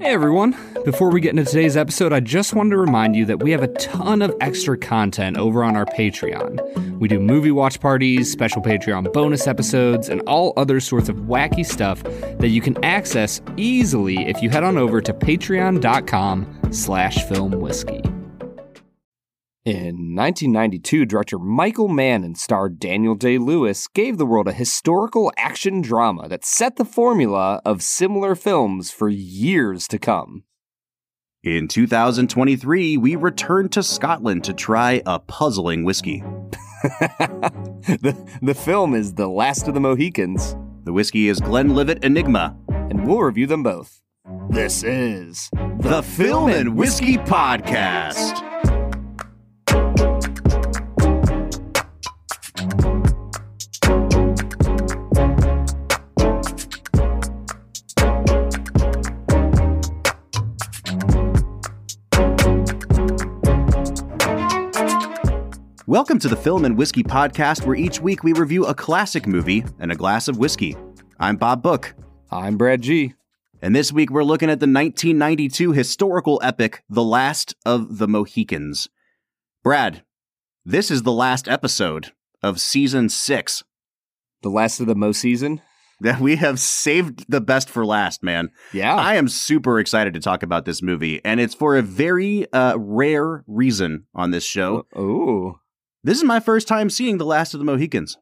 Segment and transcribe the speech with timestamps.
[0.00, 0.56] Hey everyone!
[0.84, 3.64] Before we get into today's episode, I just wanted to remind you that we have
[3.64, 6.98] a ton of extra content over on our Patreon.
[6.98, 11.66] We do movie watch parties, special Patreon bonus episodes, and all other sorts of wacky
[11.66, 12.04] stuff
[12.38, 18.17] that you can access easily if you head on over to patreon.com slash filmwhiskey.
[19.68, 25.30] In 1992, director Michael Mann and star Daniel Day Lewis gave the world a historical
[25.36, 30.44] action drama that set the formula of similar films for years to come.
[31.44, 36.20] In 2023, we returned to Scotland to try a puzzling whiskey.
[36.82, 43.06] the, the film is The Last of the Mohicans, The whiskey is Glenlivet Enigma, and
[43.06, 44.00] we'll review them both.
[44.48, 45.50] This is
[45.80, 48.57] the Film and Whiskey Podcast.
[65.88, 69.64] Welcome to the Film and Whiskey Podcast, where each week we review a classic movie
[69.78, 70.76] and a glass of whiskey.
[71.18, 71.94] I'm Bob Book.
[72.30, 73.14] I'm Brad G.
[73.62, 78.90] And this week we're looking at the 1992 historical epic, The Last of the Mohicans.
[79.64, 80.02] Brad,
[80.62, 83.64] this is the last episode of season six.
[84.42, 85.62] The Last of the Mo season?
[86.02, 88.50] That we have saved the best for last, man.
[88.74, 88.94] Yeah.
[88.94, 92.76] I am super excited to talk about this movie, and it's for a very uh,
[92.76, 94.86] rare reason on this show.
[94.94, 95.60] Oh.
[96.08, 98.16] This is my first time seeing The Last of the Mohicans.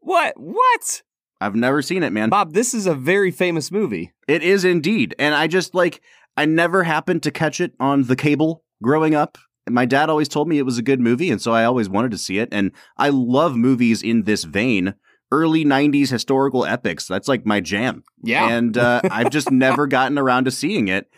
[0.00, 0.34] What?
[0.36, 1.02] What?
[1.40, 2.28] I've never seen it, man.
[2.28, 4.12] Bob, this is a very famous movie.
[4.28, 5.16] It is indeed.
[5.18, 6.02] And I just like,
[6.36, 9.38] I never happened to catch it on the cable growing up.
[9.68, 12.12] My dad always told me it was a good movie, and so I always wanted
[12.12, 12.48] to see it.
[12.52, 14.94] And I love movies in this vein.
[15.32, 17.08] Early 90s historical epics.
[17.08, 18.04] That's like my jam.
[18.22, 18.50] Yeah.
[18.50, 21.10] And uh, I've just never gotten around to seeing it.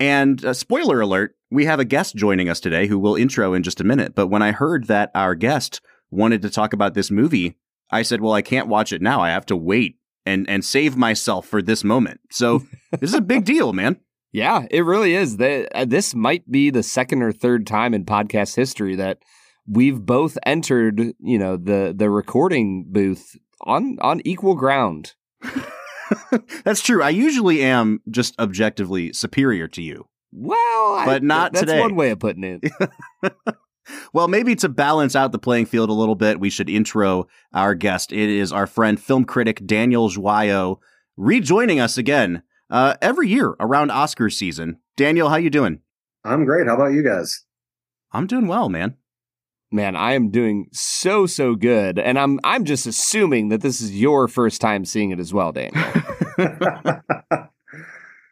[0.00, 3.62] And uh, spoiler alert, we have a guest joining us today who we'll intro in
[3.62, 4.14] just a minute.
[4.14, 5.80] But when I heard that our guest
[6.10, 7.56] wanted to talk about this movie,
[7.90, 9.20] I said, well, I can't watch it now.
[9.20, 12.20] I have to wait and, and save myself for this moment.
[12.30, 12.62] So
[12.92, 14.00] this is a big deal, man.
[14.32, 15.40] Yeah, it really is.
[15.40, 19.18] Uh, this might be the second or third time in podcast history that
[19.66, 25.14] we've both entered, you know, the the recording booth on on equal ground.
[26.64, 27.02] That's true.
[27.02, 30.06] I usually am just objectively superior to you.
[30.32, 31.80] Well, But I, not that's today.
[31.80, 32.72] one way of putting it.
[34.12, 37.74] Well, maybe to balance out the playing field a little bit, we should intro our
[37.74, 38.12] guest.
[38.12, 40.78] It is our friend, film critic Daniel Joyaux,
[41.16, 44.78] rejoining us again uh, every year around Oscar season.
[44.96, 45.80] Daniel, how you doing?
[46.24, 46.66] I'm great.
[46.66, 47.44] How about you guys?
[48.12, 48.96] I'm doing well, man.
[49.70, 54.00] Man, I am doing so so good, and I'm I'm just assuming that this is
[54.00, 55.84] your first time seeing it as well, Daniel.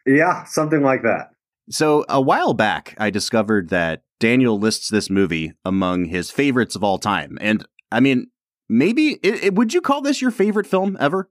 [0.05, 1.31] yeah, something like that.
[1.69, 6.83] So a while back, I discovered that Daniel lists this movie among his favorites of
[6.83, 8.27] all time, and I mean,
[8.69, 11.29] maybe it, it- would you call this your favorite film ever?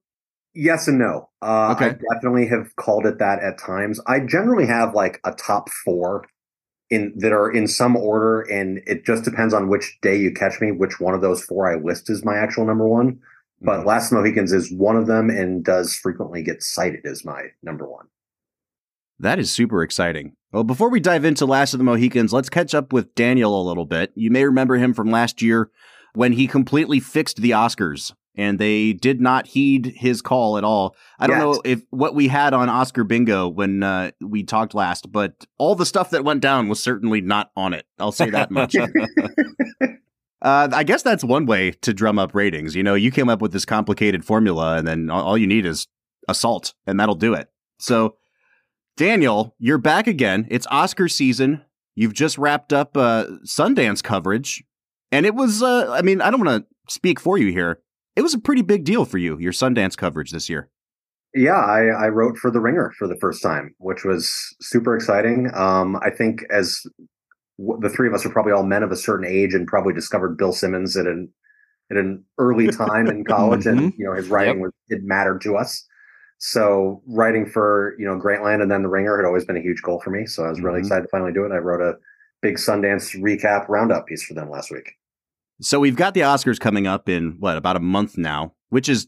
[0.56, 1.30] Yes and no.
[1.42, 1.86] Uh, Okay.
[1.86, 4.00] I definitely have called it that at times.
[4.06, 6.24] I generally have like a top four
[6.90, 10.60] in that are in some order, and it just depends on which day you catch
[10.60, 13.18] me, which one of those four I list is my actual number one.
[13.62, 17.88] But Last Mohicans is one of them, and does frequently get cited as my number
[17.88, 18.06] one.
[19.19, 20.34] That is super exciting.
[20.52, 23.66] Well, before we dive into Last of the Mohicans, let's catch up with Daniel a
[23.66, 24.12] little bit.
[24.14, 25.70] You may remember him from last year
[26.14, 30.97] when he completely fixed the Oscars and they did not heed his call at all.
[31.20, 31.42] I don't Yes.
[31.56, 35.75] know if what we had on Oscar bingo when uh, we talked last, but all
[35.76, 37.86] the stuff that went down was certainly not on it.
[38.00, 38.75] I'll say that much.
[40.42, 42.75] Uh, I guess that's one way to drum up ratings.
[42.76, 45.64] You know, you came up with this complicated formula, and then all all you need
[45.64, 45.86] is
[46.28, 47.48] assault, and that'll do it.
[47.78, 48.16] So,
[48.97, 50.47] Daniel, you're back again.
[50.50, 51.62] It's Oscar season.
[51.97, 54.62] You've just wrapped up uh, Sundance coverage,
[55.10, 55.62] and it was.
[55.62, 57.81] Uh, I mean, I don't want to speak for you here.
[58.16, 60.71] It was a pretty big deal for you, your Sundance coverage this year.
[61.34, 65.50] Yeah, I, I wrote for The Ringer for the first time, which was super exciting.
[65.55, 66.81] Um, I think as
[67.58, 69.93] w- the three of us are probably all men of a certain age and probably
[69.93, 71.32] discovered Bill Simmons at an
[71.90, 75.56] at an early time in college, and you know his writing was it mattered to
[75.56, 75.85] us.
[76.46, 79.81] So writing for you know Grantland and then The Ringer had always been a huge
[79.81, 80.26] goal for me.
[80.26, 80.85] So I was really Mhm.
[80.85, 81.52] excited to finally do it.
[81.52, 81.96] I wrote a
[82.43, 84.93] big Sundance recap roundup piece for them last week.
[85.62, 89.06] So we've got the Oscars coming up in what about a month now, which is,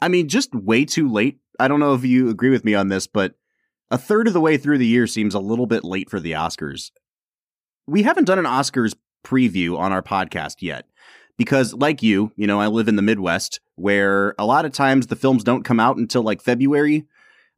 [0.00, 1.40] I mean, just way too late.
[1.58, 3.34] I don't know if you agree with me on this, but
[3.90, 6.32] a third of the way through the year seems a little bit late for the
[6.32, 6.92] Oscars.
[7.88, 8.94] We haven't done an Oscars
[9.26, 10.86] preview on our podcast yet
[11.38, 15.06] because, like you, you know, I live in the Midwest where a lot of times
[15.06, 17.06] the films don't come out until like February.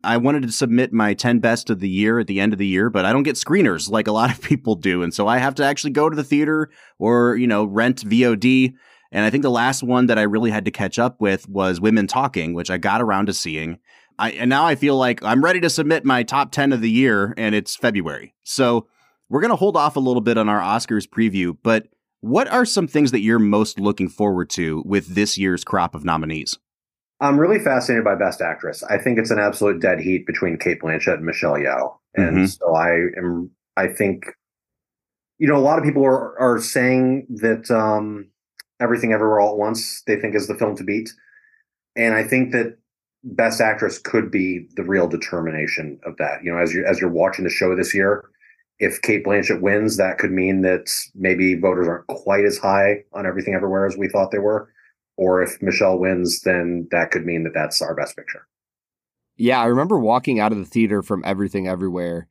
[0.04, 2.66] I wanted to submit my 10 best of the year at the end of the
[2.66, 5.02] year, but I don't get screeners like a lot of people do.
[5.02, 8.74] And so I have to actually go to the theater or, you know, rent VOD.
[9.12, 11.80] And I think the last one that I really had to catch up with was
[11.80, 13.78] Women Talking, which I got around to seeing.
[14.18, 16.90] I, and now I feel like I'm ready to submit my top 10 of the
[16.90, 18.34] year and it's February.
[18.44, 18.86] So
[19.30, 21.88] we're going to hold off a little bit on our Oscars preview, but
[22.20, 26.04] what are some things that you're most looking forward to with this year's crop of
[26.04, 26.58] nominees?
[27.20, 28.82] I'm really fascinated by Best Actress.
[28.84, 32.44] I think it's an absolute dead heat between Cate Blanchett and Michelle Yeoh, and mm-hmm.
[32.46, 33.50] so I am.
[33.76, 34.24] I think,
[35.38, 38.28] you know, a lot of people are are saying that um,
[38.80, 41.10] Everything Everywhere All at Once they think is the film to beat,
[41.94, 42.78] and I think that
[43.22, 46.42] Best Actress could be the real determination of that.
[46.42, 48.29] You know, as you as you're watching the show this year,
[48.80, 53.26] if Cate Blanchett wins, that could mean that maybe voters aren't quite as high on
[53.26, 54.72] Everything Everywhere as we thought they were.
[55.16, 58.46] Or if Michelle wins, then that could mean that that's our best picture.
[59.36, 62.26] Yeah, I remember walking out of the theater from Everything Everywhere,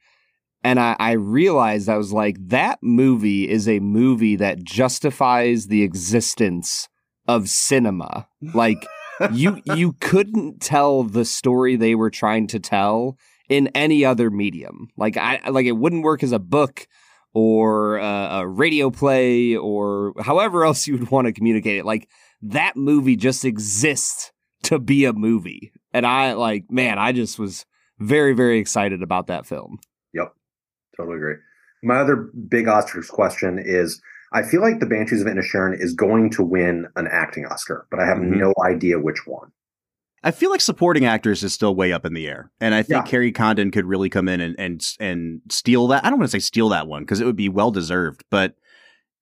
[0.64, 5.84] and I, I realized I was like, that movie is a movie that justifies the
[5.84, 6.90] existence
[7.28, 8.28] of cinema.
[8.42, 8.86] Like
[9.32, 13.18] you you couldn't tell the story they were trying to tell
[13.50, 14.90] in any other medium.
[14.96, 16.88] Like I like it wouldn't work as a book
[17.34, 21.86] or a, a radio play or however else you would want to communicate it.
[21.86, 22.08] Like
[22.42, 24.32] that movie just exists
[24.64, 25.72] to be a movie.
[25.94, 27.66] And I like, man, I just was
[28.00, 29.80] very, very excited about that film.
[30.14, 30.34] Yep.
[30.96, 31.36] Totally agree.
[31.84, 34.02] My other big Oscars question is
[34.32, 38.00] I feel like The Banshees of Inisherin is going to win an acting Oscar, but
[38.00, 38.40] I have mm-hmm.
[38.40, 39.52] no idea which one.
[40.24, 43.06] I feel like supporting actors is still way up in the air, and I think
[43.06, 43.10] yeah.
[43.12, 46.06] Kerry Condon could really come in and and and steal that.
[46.06, 48.56] I don't want to say steal that one because it would be well deserved, but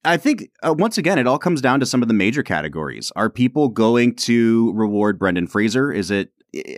[0.03, 3.11] I think uh, once again, it all comes down to some of the major categories.
[3.15, 5.91] Are people going to reward Brendan Fraser?
[5.91, 6.31] Is it?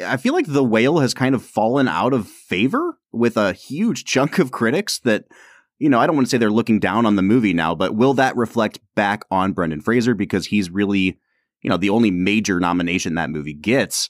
[0.03, 4.03] I feel like The Whale has kind of fallen out of favor with a huge
[4.03, 5.25] chunk of critics that,
[5.77, 7.95] you know, I don't want to say they're looking down on the movie now, but
[7.95, 11.19] will that reflect back on Brendan Fraser because he's really,
[11.61, 14.09] you know, the only major nomination that movie gets?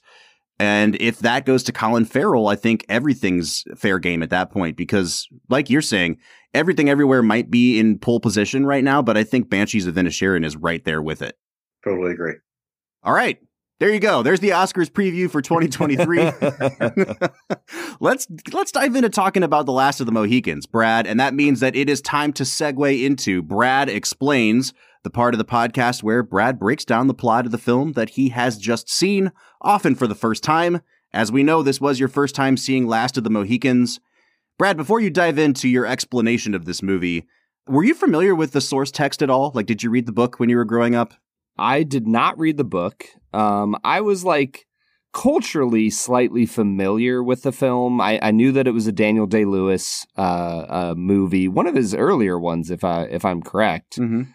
[0.58, 4.76] And if that goes to Colin Farrell, I think everything's fair game at that point
[4.76, 6.18] because, like you're saying,
[6.52, 10.44] everything everywhere might be in pole position right now, but I think Banshees of Inisherin
[10.44, 11.38] is right there with it.
[11.82, 12.34] Totally agree.
[13.02, 13.38] All right.
[13.78, 14.22] There you go.
[14.22, 16.30] There's the Oscars preview for 2023.
[18.00, 21.60] let's let's dive into talking about the last of the Mohicans, Brad, and that means
[21.60, 26.22] that it is time to segue into Brad explains the part of the podcast where
[26.22, 30.06] Brad breaks down the plot of the film that he has just seen, often for
[30.06, 30.80] the first time.
[31.12, 34.00] As we know, this was your first time seeing Last of the Mohicans.
[34.58, 37.26] Brad, before you dive into your explanation of this movie,
[37.66, 39.52] were you familiar with the source text at all?
[39.54, 41.14] Like, did you read the book when you were growing up?
[41.58, 43.04] I did not read the book.
[43.32, 44.66] Um, I was like
[45.12, 48.00] culturally slightly familiar with the film.
[48.00, 51.74] I, I knew that it was a Daniel Day Lewis uh, uh, movie, one of
[51.74, 54.30] his earlier ones, if I if I'm correct, mm-hmm.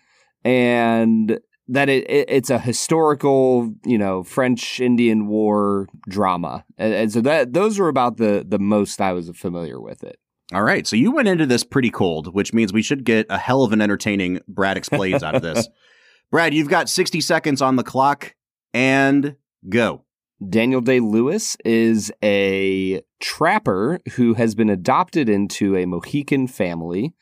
[0.45, 7.11] And that it, it, it's a historical, you know, French Indian War drama, and, and,
[7.11, 10.19] so that those were about the the most I was familiar with it.
[10.53, 13.39] All right, so you went into this pretty cold, which means we should get a
[13.39, 15.67] hell of an entertaining Brad explains out of this.
[16.31, 18.35] Brad, you've got sixty seconds on the clock,
[18.73, 19.35] and
[19.67, 20.03] go.
[20.47, 27.15] Daniel Day Lewis is a trapper who has been adopted into a Mohican family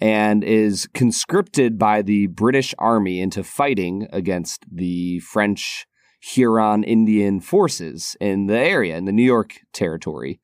[0.00, 5.86] and is conscripted by the British Army into fighting against the French
[6.20, 10.40] Huron Indian forces in the area, in the New York territory.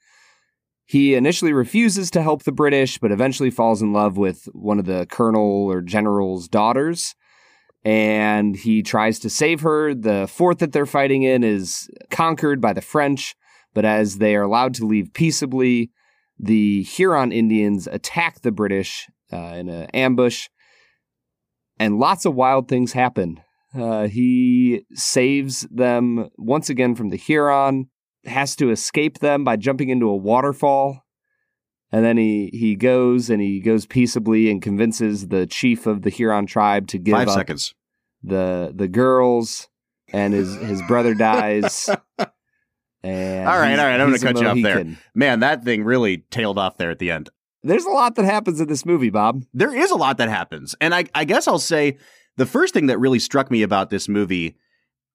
[0.84, 4.86] He initially refuses to help the British, but eventually falls in love with one of
[4.86, 7.14] the colonel or general's daughters.
[7.84, 9.94] And he tries to save her.
[9.94, 13.34] The fort that they're fighting in is conquered by the French,
[13.72, 15.90] but as they are allowed to leave peaceably,
[16.38, 20.48] the Huron Indians attack the British uh, in an ambush,
[21.78, 23.40] and lots of wild things happen.
[23.74, 27.88] Uh, he saves them once again from the Huron,
[28.24, 31.04] has to escape them by jumping into a waterfall.
[31.92, 36.10] And then he, he goes and he goes peaceably and convinces the chief of the
[36.10, 37.74] Huron tribe to give Five up seconds.
[38.22, 39.68] the the girls,
[40.12, 41.88] and his his brother dies.
[43.02, 44.84] And all right, all right, I'm going to cut you off there.
[45.14, 47.30] Man, that thing really tailed off there at the end.
[47.62, 49.44] There's a lot that happens in this movie, Bob.
[49.52, 50.74] There is a lot that happens.
[50.80, 51.98] And I, I guess I'll say
[52.36, 54.56] the first thing that really struck me about this movie,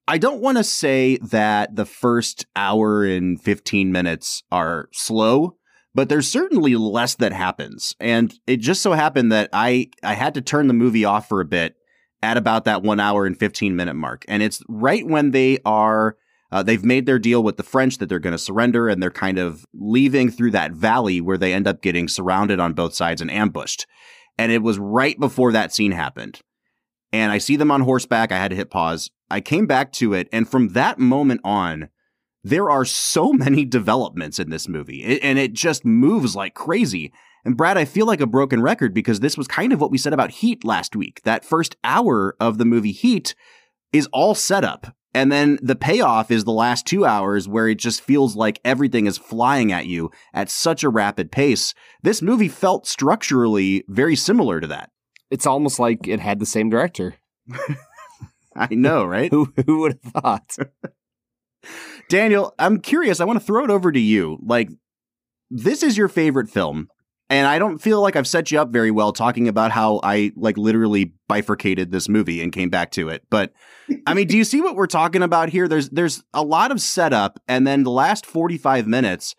[0.08, 5.58] I don't want to say that the first hour and 15 minutes are slow,
[5.96, 7.96] but there's certainly less that happens.
[8.00, 11.42] And it just so happened that I, I had to turn the movie off for
[11.42, 11.76] a bit
[12.22, 14.24] at about that one hour and 15 minute mark.
[14.28, 16.18] And it's right when they are
[16.52, 19.12] Uh, they've made their deal with the French that they're going to surrender, and they're
[19.12, 23.22] kind of leaving through that valley where they end up getting surrounded on both sides
[23.22, 23.86] and ambushed.
[24.38, 26.42] And it was right before that scene happened.
[27.12, 28.32] And I see them on horseback.
[28.32, 29.10] I had to hit pause.
[29.30, 31.90] I came back to it, and from that moment on,
[32.44, 37.12] there are so many developments in this movie, it, and it just moves like crazy.
[37.44, 40.00] And Brad, I feel like a broken record because this was kind of what we
[40.00, 41.22] said about Heat last week.
[41.24, 43.36] That first hour of the movie Heat
[43.94, 44.96] is all set up.
[45.16, 49.06] And then the payoff is the last two hours where it just feels like everything
[49.06, 51.74] is flying at you at such a rapid pace.
[52.04, 54.90] This movie felt structurally very similar to that.
[55.32, 57.16] It's almost like it had the same director.
[58.58, 59.32] I know, right?
[59.32, 60.58] who, who would have thought?
[62.10, 63.22] Daniel, I'm curious.
[63.22, 64.38] I want to throw it over to you.
[64.46, 64.68] Like,
[65.50, 66.90] this is your favorite film.
[67.30, 70.32] And I don't feel like I've set you up very well talking about how I
[70.36, 73.24] like literally bifurcated this movie and came back to it.
[73.30, 73.52] But
[74.06, 75.68] I mean, do you see what we're talking about here?
[75.68, 79.36] There's there's a lot of setup and then the last 45 minutes,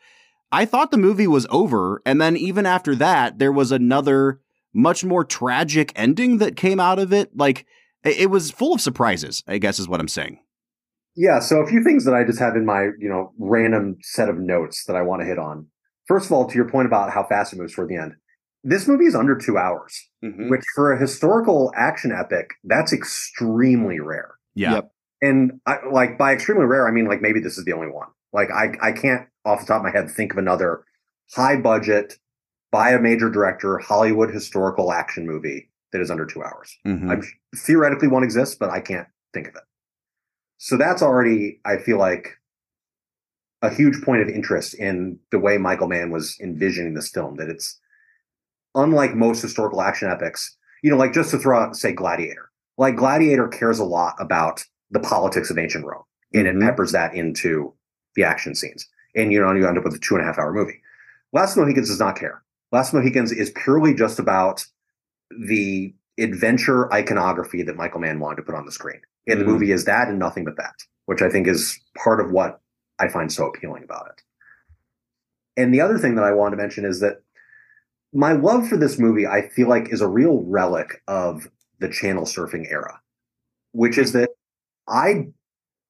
[0.51, 4.41] I thought the movie was over and then even after that there was another
[4.75, 7.37] much more tragic ending that came out of it.
[7.37, 7.67] Like
[8.05, 10.41] it was full of surprises, I guess is what I'm saying.
[11.17, 14.29] Yeah, so a few things that I just have in my, you know, random set
[14.29, 15.67] of notes that I want to hit on.
[16.07, 18.15] First of all, to your point about how fast it moves toward the end,
[18.63, 20.51] this movie is under two hours, mm-hmm.
[20.51, 24.35] which for a historical action epic, that's extremely rare.
[24.55, 24.75] Yeah.
[24.75, 24.93] Yep.
[25.23, 28.09] And I, like by extremely rare, I mean like maybe this is the only one.
[28.33, 30.85] Like I, I can't off the top of my head think of another
[31.35, 32.19] high budget
[32.71, 36.77] by a major director Hollywood historical action movie that is under two hours.
[36.87, 37.11] Mm-hmm.
[37.11, 37.23] I'm
[37.55, 39.63] theoretically one exists, but I can't think of it.
[40.59, 42.39] So that's already, I feel like,
[43.63, 47.37] a huge point of interest in the way Michael Mann was envisioning this film.
[47.37, 47.79] That it's
[48.75, 50.57] unlike most historical action epics.
[50.83, 52.51] You know, like just to throw out, say, Gladiator.
[52.79, 56.63] Like Gladiator cares a lot about the politics of ancient Rome, and mm-hmm.
[56.63, 57.73] it peppers that into
[58.15, 58.87] the action scenes.
[59.15, 60.81] And you know, you end up with a two and a half hour movie.
[61.33, 62.43] Last Mohicans does not care.
[62.73, 64.65] Last Mohicans is purely just about
[65.47, 69.01] the adventure iconography that Michael Mann wanted to put on the screen.
[69.27, 69.47] And mm-hmm.
[69.47, 70.75] the movie is that and nothing but that,
[71.07, 72.61] which I think is part of what
[72.99, 74.23] I find so appealing about it.
[75.57, 77.23] And the other thing that I want to mention is that
[78.13, 81.49] my love for this movie, I feel like, is a real relic of
[81.81, 83.01] the channel surfing era,
[83.73, 84.31] which is that
[84.89, 85.29] I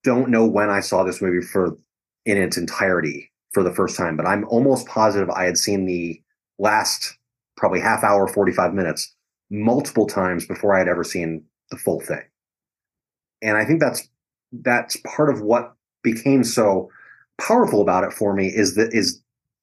[0.02, 1.76] don't know when I saw this movie for
[2.24, 6.20] in its entirety for the first time, but I'm almost positive I had seen the
[6.58, 7.16] last
[7.56, 9.14] probably half hour, 45 minutes
[9.50, 12.22] multiple times before I had ever seen the full thing.
[13.42, 14.08] And I think that's
[14.52, 16.90] that's part of what became so
[17.40, 19.22] powerful about it for me is that is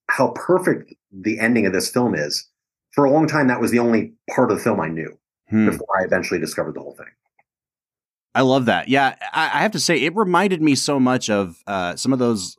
[0.09, 2.47] how perfect the ending of this film is.
[2.91, 5.17] For a long time, that was the only part of the film I knew
[5.49, 5.69] hmm.
[5.69, 7.07] before I eventually discovered the whole thing.
[8.35, 8.87] I love that.
[8.87, 12.19] Yeah, I, I have to say, it reminded me so much of uh, some of
[12.19, 12.57] those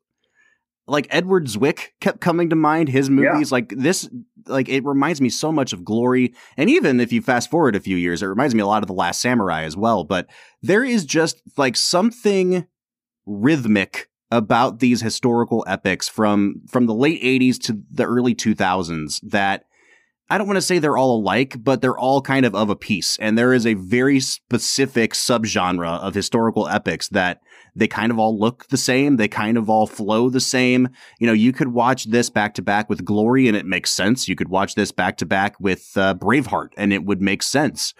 [0.87, 2.88] like Edward Zwick kept coming to mind.
[2.88, 3.54] His movies, yeah.
[3.54, 4.09] like this,
[4.47, 6.35] like it reminds me so much of Glory.
[6.56, 8.87] And even if you fast forward a few years, it reminds me a lot of
[8.87, 10.04] The Last Samurai as well.
[10.04, 10.28] But
[10.62, 12.66] there is just like something
[13.26, 19.64] rhythmic about these historical epics from from the late 80s to the early 2000s that
[20.31, 22.76] I don't want to say they're all alike, but they're all kind of of a
[22.76, 23.19] piece.
[23.19, 27.40] And there is a very specific subgenre of historical epics that
[27.76, 29.16] they kind of all look the same.
[29.16, 30.88] They kind of all flow the same.
[31.19, 34.28] You know, you could watch this back to back with Glory and it makes sense.
[34.28, 37.93] You could watch this back to back with uh, Braveheart and it would make sense.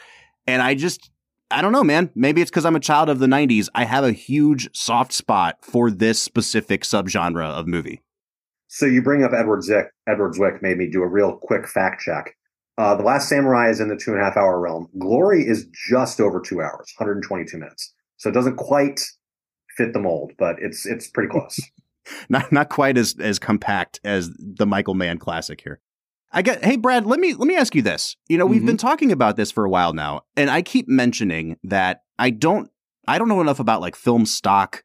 [0.47, 1.11] And I just,
[1.55, 2.11] I don't know, man.
[2.17, 3.69] Maybe it's because I'm a child of the 90s.
[3.77, 8.03] I have a huge soft spot for this specific subgenre of movie.
[8.67, 9.87] So you bring up Edward Zwick.
[10.09, 12.35] Edward Zwick made me do a real quick fact check.
[12.77, 14.89] Uh, the Last Samurai is in the two and a half hour realm.
[14.99, 17.95] Glory is just over two hours, 122 minutes.
[18.17, 19.01] So it doesn't quite
[19.77, 21.61] fit the mold, but it's it's pretty close.
[22.29, 25.81] not not quite as as compact as the Michael Mann classic here.
[26.35, 28.17] I get hey Brad, let me let me ask you this.
[28.29, 28.67] You know, we've mm-hmm.
[28.67, 32.71] been talking about this for a while now, and I keep mentioning that I don't
[33.07, 34.83] I don't know enough about like film stock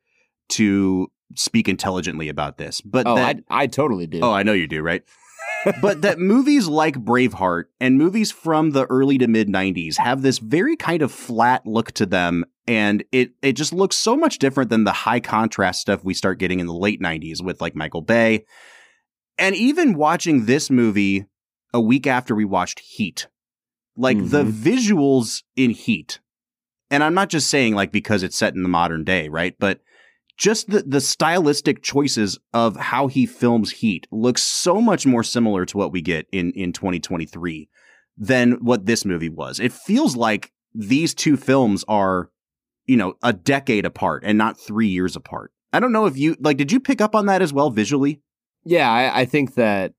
[0.49, 2.81] to speak intelligently about this.
[2.81, 4.19] But oh, that, I, I totally do.
[4.21, 5.03] Oh, I know you do, right?
[5.81, 10.37] but that movies like Braveheart and movies from the early to mid 90s have this
[10.37, 14.69] very kind of flat look to them and it it just looks so much different
[14.69, 18.01] than the high contrast stuff we start getting in the late 90s with like Michael
[18.01, 18.45] Bay.
[19.37, 21.25] And even watching this movie
[21.73, 23.27] a week after we watched Heat.
[23.95, 24.29] Like mm-hmm.
[24.29, 26.19] the visuals in Heat.
[26.91, 29.55] And I'm not just saying like because it's set in the modern day, right?
[29.59, 29.81] But
[30.37, 35.65] just the, the stylistic choices of how he films Heat looks so much more similar
[35.65, 37.69] to what we get in, in 2023
[38.17, 39.59] than what this movie was.
[39.59, 42.29] It feels like these two films are,
[42.85, 45.51] you know, a decade apart and not three years apart.
[45.73, 46.57] I don't know if you like.
[46.57, 48.21] Did you pick up on that as well visually?
[48.63, 49.93] Yeah, I, I think that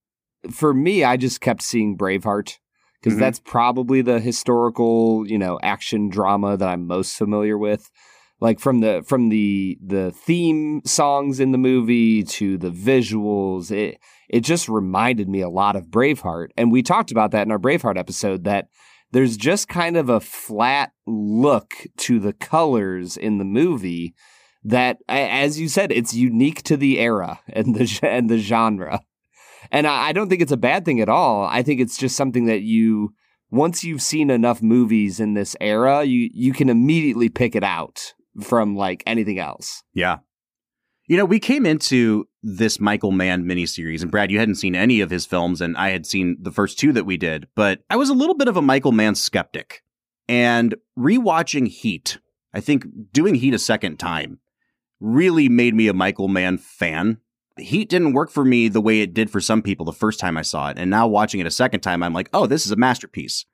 [0.50, 2.58] for me, I just kept seeing Braveheart
[3.00, 3.20] because Mhm.
[3.20, 7.90] that's probably the historical, you know, action drama that I'm most familiar with.
[8.40, 13.98] Like from the from the the theme songs in the movie to the visuals, it
[14.30, 16.48] it just reminded me a lot of Braveheart.
[16.56, 18.68] And we talked about that in our Braveheart episode that
[19.12, 24.14] there's just kind of a flat look to the colors in the movie
[24.64, 29.00] that as you said, it's unique to the era and the and the genre.
[29.70, 31.44] And I, I don't think it's a bad thing at all.
[31.44, 33.14] I think it's just something that you
[33.50, 38.14] once you've seen enough movies in this era, you you can immediately pick it out
[38.42, 39.82] from like anything else.
[39.94, 40.18] Yeah.
[41.06, 45.00] You know, we came into this Michael Mann miniseries, and Brad, you hadn't seen any
[45.00, 47.96] of his films, and I had seen the first two that we did, but I
[47.96, 49.82] was a little bit of a Michael Mann skeptic.
[50.28, 52.18] And rewatching Heat,
[52.54, 54.38] I think doing Heat a second time
[55.00, 57.18] really made me a Michael Mann fan.
[57.60, 60.36] Heat didn't work for me the way it did for some people the first time
[60.36, 60.78] I saw it.
[60.78, 63.44] And now watching it a second time, I'm like, oh, this is a masterpiece.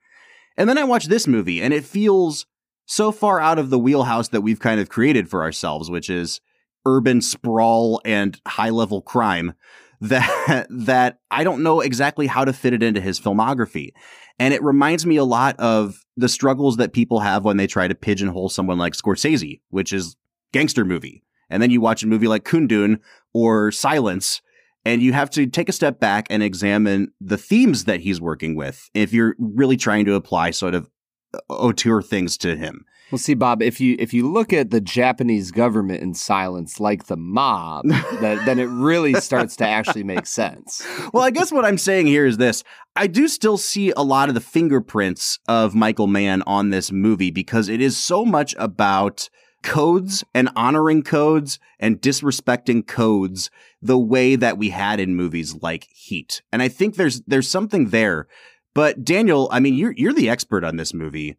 [0.57, 2.47] And then I watch this movie, and it feels
[2.87, 6.41] so far out of the wheelhouse that we've kind of created for ourselves, which is
[6.87, 9.55] urban sprawl and high level crime
[10.01, 13.93] that that I don't know exactly how to fit it into his filmography.
[14.39, 17.89] And it reminds me a lot of the struggles that people have when they try
[17.89, 20.17] to pigeonhole someone like Scorsese, which is
[20.53, 21.23] gangster movie.
[21.49, 23.01] And then you watch a movie like Kundun
[23.37, 24.41] or Silence
[24.87, 28.55] and you have to take a step back and examine the themes that he's working
[28.55, 30.89] with if you're really trying to apply sort of
[31.35, 32.85] uh, auteur things to him.
[33.11, 37.07] Well, see, Bob, if you if you look at the Japanese government in silence, like
[37.07, 37.87] the mob,
[38.21, 40.87] that, then it really starts to actually make sense.
[41.13, 42.65] well, I guess what I'm saying here is this.
[42.95, 47.31] I do still see a lot of the fingerprints of Michael Mann on this movie
[47.31, 49.29] because it is so much about
[49.67, 53.51] codes and honoring codes and disrespecting codes
[53.83, 56.41] the way that we had in movies like Heat.
[56.53, 58.29] And I think there's there's something there.
[58.75, 61.37] But Daniel, I mean, you're you're the expert on this movie.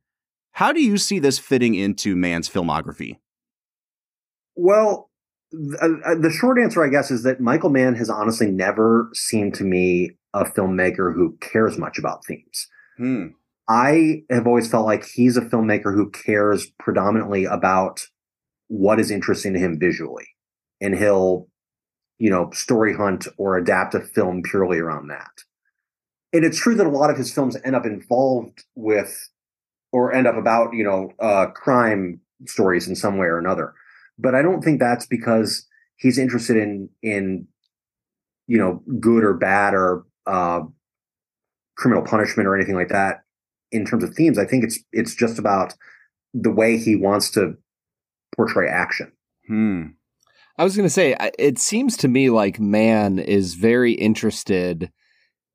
[0.51, 3.17] How do you see this fitting into Mann's filmography?
[4.55, 5.09] Well,
[5.51, 9.53] th- uh, the short answer, I guess, is that Michael Mann has honestly never seemed
[9.55, 12.67] to me a filmmaker who cares much about themes.
[12.97, 13.27] Hmm.
[13.69, 18.07] I have always felt like he's a filmmaker who cares predominantly about
[18.67, 20.27] what is interesting to him visually.
[20.81, 21.47] And he'll,
[22.19, 25.31] you know, story hunt or adapt a film purely around that.
[26.33, 29.29] And it's true that a lot of his films end up involved with
[29.91, 33.73] or end up about, you know, uh, crime stories in some way or another.
[34.19, 35.65] But I don't think that's because
[35.97, 37.47] he's interested in in
[38.47, 40.61] you know good or bad or uh,
[41.77, 43.21] criminal punishment or anything like that
[43.71, 44.37] in terms of themes.
[44.37, 45.73] I think it's it's just about
[46.33, 47.55] the way he wants to
[48.37, 49.11] portray action.
[49.47, 49.83] Hmm.
[50.57, 54.91] I was going to say, it seems to me like Mann is very interested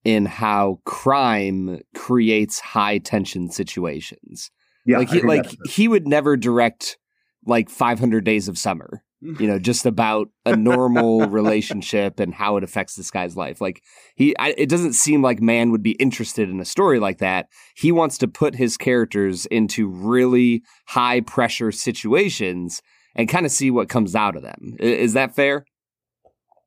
[0.04, 4.50] in how crime creates high tension situations.
[4.84, 6.98] Yeah, like he, like he would never direct
[7.46, 9.04] like 500 Days of Summer.
[9.24, 13.60] You know, just about a normal relationship and how it affects this guy's life.
[13.60, 13.80] Like
[14.16, 17.46] he, I, it doesn't seem like Mann would be interested in a story like that.
[17.76, 22.82] He wants to put his characters into really high pressure situations
[23.14, 24.76] and kind of see what comes out of them.
[24.80, 25.66] I- Is that fair?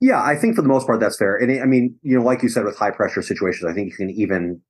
[0.02, 1.36] yeah, I think for the most part that's fair.
[1.38, 3.96] And I mean, you know, like you said, with high pressure situations, I think you
[3.98, 4.62] can even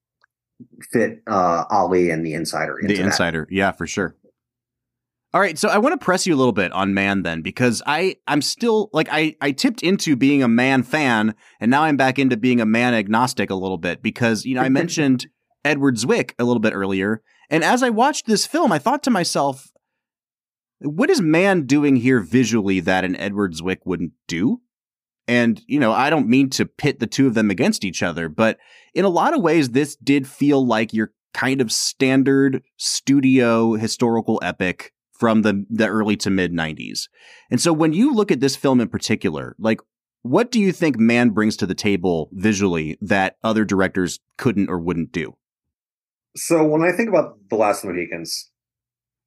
[0.92, 2.80] fit uh, Ali and the Insider.
[2.80, 3.06] Into the that.
[3.08, 4.16] insider yeah for sure
[5.36, 7.84] all right so i want to press you a little bit on Mann then because
[7.86, 11.98] i i'm still like i i tipped into being a Mann fan and now i'm
[11.98, 15.28] back into being a Mann agnostic a little bit because you know i mentioned
[15.66, 19.12] edward zwick a little bit earlier and as i watched this film i thought to
[19.12, 19.72] myself
[20.80, 24.62] what is Mann doing here visually that an edward zwick wouldn't do?
[25.28, 28.30] And you know i don't mean to pit the two of them against each other
[28.30, 28.58] but
[28.94, 34.40] in a lot of ways this did feel like your kind of standard studio historical
[34.42, 37.08] epic from the the early to mid 90s.
[37.50, 39.80] And so when you look at this film in particular, like
[40.26, 44.80] what do you think Mann brings to the table visually that other directors couldn't or
[44.80, 45.38] wouldn't do?
[46.36, 48.50] So when I think about the Last Mohicans,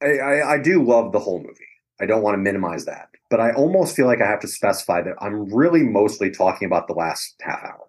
[0.03, 1.65] I, I, I do love the whole movie.
[2.01, 5.01] I don't want to minimize that, but I almost feel like I have to specify
[5.03, 7.89] that I'm really mostly talking about the last half hour.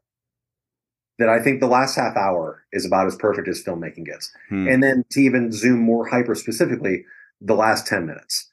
[1.18, 4.32] That I think the last half hour is about as perfect as filmmaking gets.
[4.50, 4.68] Hmm.
[4.68, 7.06] And then to even zoom more hyper specifically,
[7.42, 8.48] the last 10 minutes.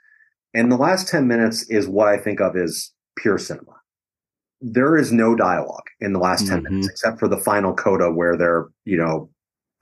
[0.55, 3.72] And the last 10 minutes is what I think of as pure cinema.
[4.61, 6.62] There is no dialogue in the last 10 Mhm.
[6.70, 9.31] minutes except for the final coda where they're, you know,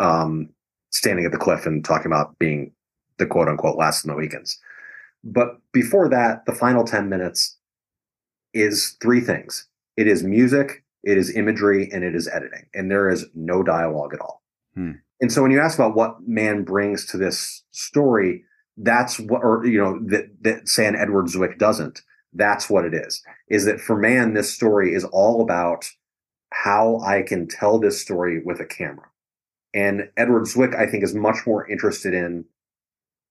[0.01, 0.49] um,
[0.91, 2.73] standing at the cliff and talking about being
[3.19, 4.59] the quote unquote last of the Mohicans.
[5.23, 7.57] But before that, the final 10 minutes,
[8.53, 12.67] is three things it is music, it is imagery, and it is editing.
[12.75, 14.43] And there is no dialogue at all.
[14.75, 14.93] Hmm.
[15.21, 18.45] And so when you ask about what Mann brings to this story,
[18.77, 22.03] that's what, or, you know, that, that San Edward Zwick doesn't.
[22.33, 23.23] That's what it is.
[23.49, 25.89] Is that for Mann, this story is all about
[26.53, 29.07] how I can tell this story with a camera.
[29.73, 32.45] And Edward Zwick, I think, is much more interested in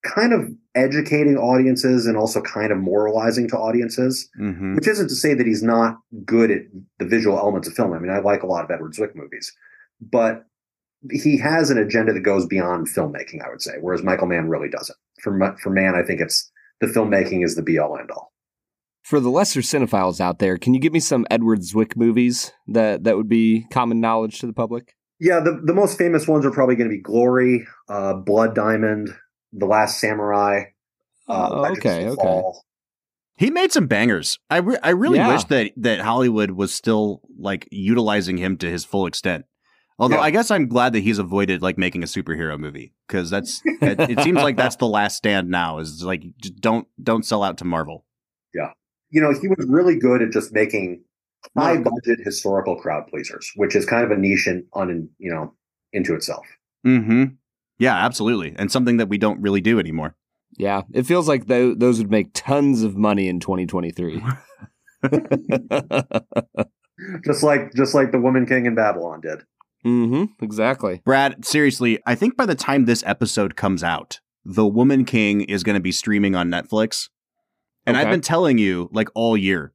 [0.06, 4.76] kind of educating audiences and also kind of moralizing to audiences, Mm-hmm.
[4.76, 6.62] which isn't to say that he's not good at
[7.00, 7.94] the visual elements of film.
[7.94, 9.54] I mean, I like a lot of Edward Zwick movies,
[10.02, 10.46] but
[11.12, 14.70] he has an agenda that goes beyond filmmaking, I would say, whereas Michael Mann really
[14.70, 14.98] doesn't.
[15.22, 16.50] For, Ma- for Mann, I think it's
[16.82, 18.32] the filmmaking is the be all end all.
[19.04, 23.04] For the lesser cinephiles out there, can you give me some Edward Zwick movies that,
[23.04, 24.96] that would be common knowledge to the public?
[25.20, 29.10] Yeah, the, the most famous ones are probably going to be Glory, uh, Blood Diamond,
[29.52, 30.64] The Last Samurai.
[31.28, 32.16] Uh, Oh, okay, okay.
[32.16, 32.64] Fall.
[33.36, 34.38] He made some bangers.
[34.50, 35.30] I re- I really Yeah.
[35.34, 39.46] wish that that Hollywood was still like utilizing him to his full extent.
[40.00, 40.22] Although Yeah.
[40.22, 44.00] I guess I'm glad that he's avoided like making a superhero movie because that's it,
[44.00, 47.58] it seems like that's the last stand now is like just don't don't sell out
[47.60, 48.06] to Marvel.
[48.54, 48.72] Yeah,
[49.12, 51.04] you know, he was really good at just making
[51.58, 55.54] high budget historical crowd pleasers, which is kind of a niche in on you know
[55.92, 56.46] into itself.
[56.86, 57.36] Mm-hmm.
[57.78, 60.16] Yeah, absolutely, and something that we don't really do anymore.
[60.58, 64.24] Yeah, it feels like tho- those would make tons of money in 2023.
[67.26, 69.42] Just like just like the Woman King in Babylon did.
[69.86, 71.02] Mm-hmm, exactly.
[71.06, 75.64] Brad, seriously, I think by the time this episode comes out, The Woman King is
[75.64, 77.10] going to be streaming on Netflix.
[77.86, 79.74] And I've been telling you like all year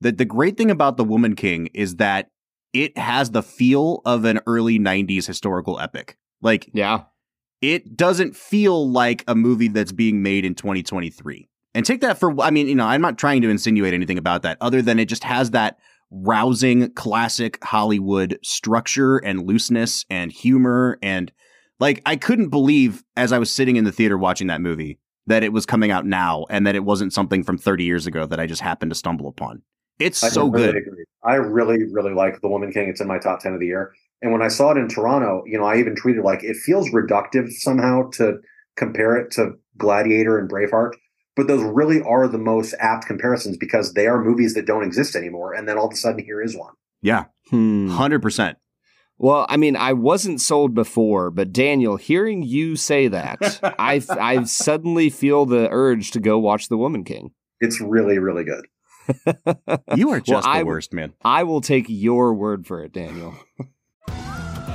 [0.00, 2.28] that the great thing about The Woman King is that
[2.72, 6.16] it has the feel of an early 90s historical epic.
[6.40, 7.04] Like Yeah.
[7.60, 11.48] it doesn't feel like a movie that's being made in 2023.
[11.74, 14.42] And take that for, I mean, you know, I'm not trying to insinuate anything about
[14.42, 15.78] that other than it just has that
[16.12, 20.98] rousing classic Hollywood structure and looseness and humor.
[21.02, 21.32] And
[21.80, 25.42] like, I couldn't believe as I was sitting in the theater watching that movie that
[25.42, 28.40] it was coming out now and that it wasn't something from 30 years ago that
[28.40, 29.62] I just happened to stumble upon.
[29.98, 30.76] It's I so really good.
[30.76, 31.04] agree.
[31.24, 32.88] I really, really like The Woman King.
[32.88, 33.92] It's in my top 10 of the year.
[34.20, 36.90] And when I saw it in Toronto, you know, I even tweeted like it feels
[36.90, 38.38] reductive somehow to
[38.76, 40.92] compare it to Gladiator and Braveheart.
[41.34, 45.16] But those really are the most apt comparisons because they are movies that don't exist
[45.16, 45.54] anymore.
[45.54, 46.74] And then all of a sudden, here is one.
[47.00, 47.90] Yeah, Hmm.
[47.90, 48.56] 100%.
[49.18, 54.42] Well, I mean, I wasn't sold before, but Daniel, hearing you say that, I I
[54.44, 57.30] suddenly feel the urge to go watch The Woman King.
[57.60, 58.66] It's really, really good.
[59.96, 61.12] You are just I the w- worst, man.
[61.24, 63.34] I will take your word for it, Daniel.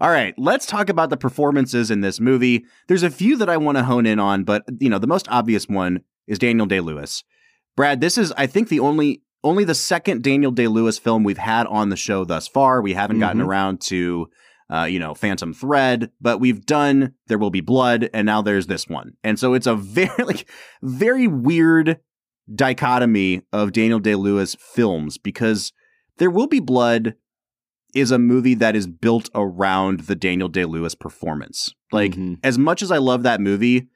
[0.00, 2.64] All right, let's talk about the performances in this movie.
[2.86, 5.26] There's a few that I want to hone in on, but you know, the most
[5.30, 7.24] obvious one is Daniel Day-Lewis.
[7.76, 11.66] Brad, this is I think the only only the second Daniel Day-Lewis film we've had
[11.68, 12.82] on the show thus far.
[12.82, 13.46] We haven't gotten Mhm.
[13.46, 14.28] around to
[14.70, 18.66] uh, you know, Phantom Thread, but we've done There Will Be Blood, and now there's
[18.66, 19.12] this one.
[19.24, 20.46] And so it's a very like
[20.82, 22.00] very weird
[22.54, 25.72] dichotomy of Daniel Day-Lewis films because
[26.18, 27.14] There Will Be Blood
[27.94, 31.74] is a movie that is built around the Daniel Day Lewis performance.
[31.92, 32.38] Like, Mhm.
[32.44, 33.88] as much as I love that movie,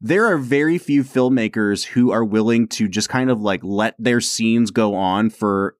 [0.00, 4.20] there are very few filmmakers who are willing to just kind of like let their
[4.20, 5.76] scenes go on for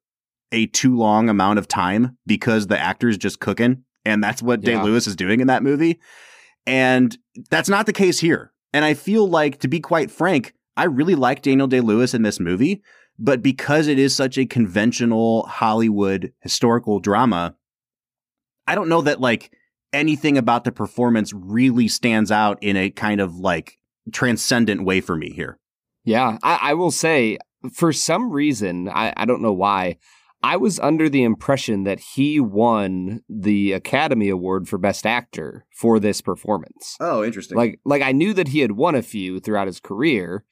[0.53, 3.83] a too long amount of time because the actor's just cooking.
[4.05, 5.99] And that's what Day Lewis is doing in that movie.
[6.67, 7.17] And
[7.51, 8.53] that's not the case here.
[8.73, 12.23] And I feel like, to be quite frank, I really like Daniel Day Lewis in
[12.23, 12.83] this movie,
[13.19, 17.57] but because it is such a conventional Hollywood historical drama,
[18.67, 19.53] I don't know that like
[19.93, 23.79] anything about the performance really stands out in a kind of like
[24.13, 25.59] transcendent way for me here.
[26.05, 27.39] Yeah, I, I will say,
[27.73, 29.97] for some reason, I, I don't know why,
[30.43, 35.99] I was under the impression that he won the Academy Award for Best Actor for
[35.99, 36.97] this performance.
[37.01, 37.57] Oh, interesting.
[37.57, 40.45] Like, like I knew that he had won a few throughout his career,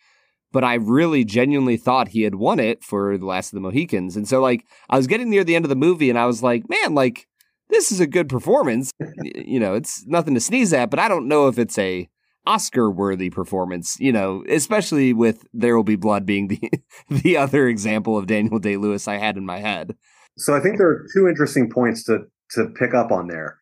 [0.54, 4.16] but I really genuinely thought he had won it for The Last of the Mohicans.
[4.16, 6.44] And so, like, I was getting near the end of the movie, and I was
[6.44, 7.26] like, man, like,
[7.70, 8.92] this is a good performance.
[9.46, 12.08] You know, it's nothing to sneeze at, but I don't know if it's a
[12.46, 16.70] Oscar worthy performance, you know, especially with There Will Be Blood being the
[17.10, 19.96] the other example of Daniel Day Lewis I had in my head.
[20.38, 22.20] So I think there are two interesting points to
[22.52, 23.58] to pick up on there.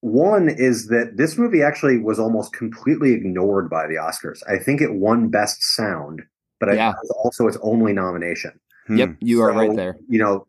[0.00, 4.40] One is that this movie actually was almost completely ignored by the Oscars.
[4.46, 6.22] I think it won Best Sound,
[6.60, 6.90] but yeah.
[6.90, 8.58] it also its only nomination.
[8.86, 8.98] Hmm.
[8.98, 9.96] Yep, you are right there.
[10.08, 10.46] You know,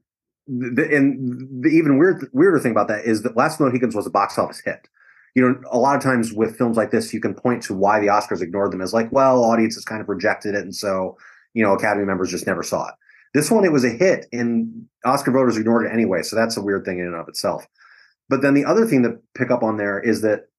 [0.48, 4.12] the, and the even weird weirder thing about that is that Last Mohicans was a
[4.12, 4.88] box office hit
[5.36, 8.00] you know, a lot of times with films like this, you can point to why
[8.00, 11.18] the Oscars ignored them as like, well, audiences kind of rejected it, and so
[11.56, 12.94] you know, Academy members just never saw it.
[13.34, 16.22] This one, it was a hit, and Oscar voters ignored it anyway.
[16.22, 17.65] So that's a weird thing in and of itself.
[18.30, 20.50] But then the other thing to pick up on there is that,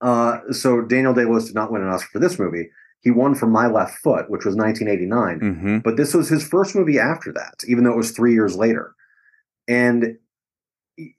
[0.00, 2.70] uh, so Daniel Day Lewis did not win an Oscar for this movie.
[3.00, 5.40] He won for My Left Foot, which was 1989.
[5.40, 5.78] Mm-hmm.
[5.78, 8.94] But this was his first movie after that, even though it was three years later.
[9.68, 10.18] And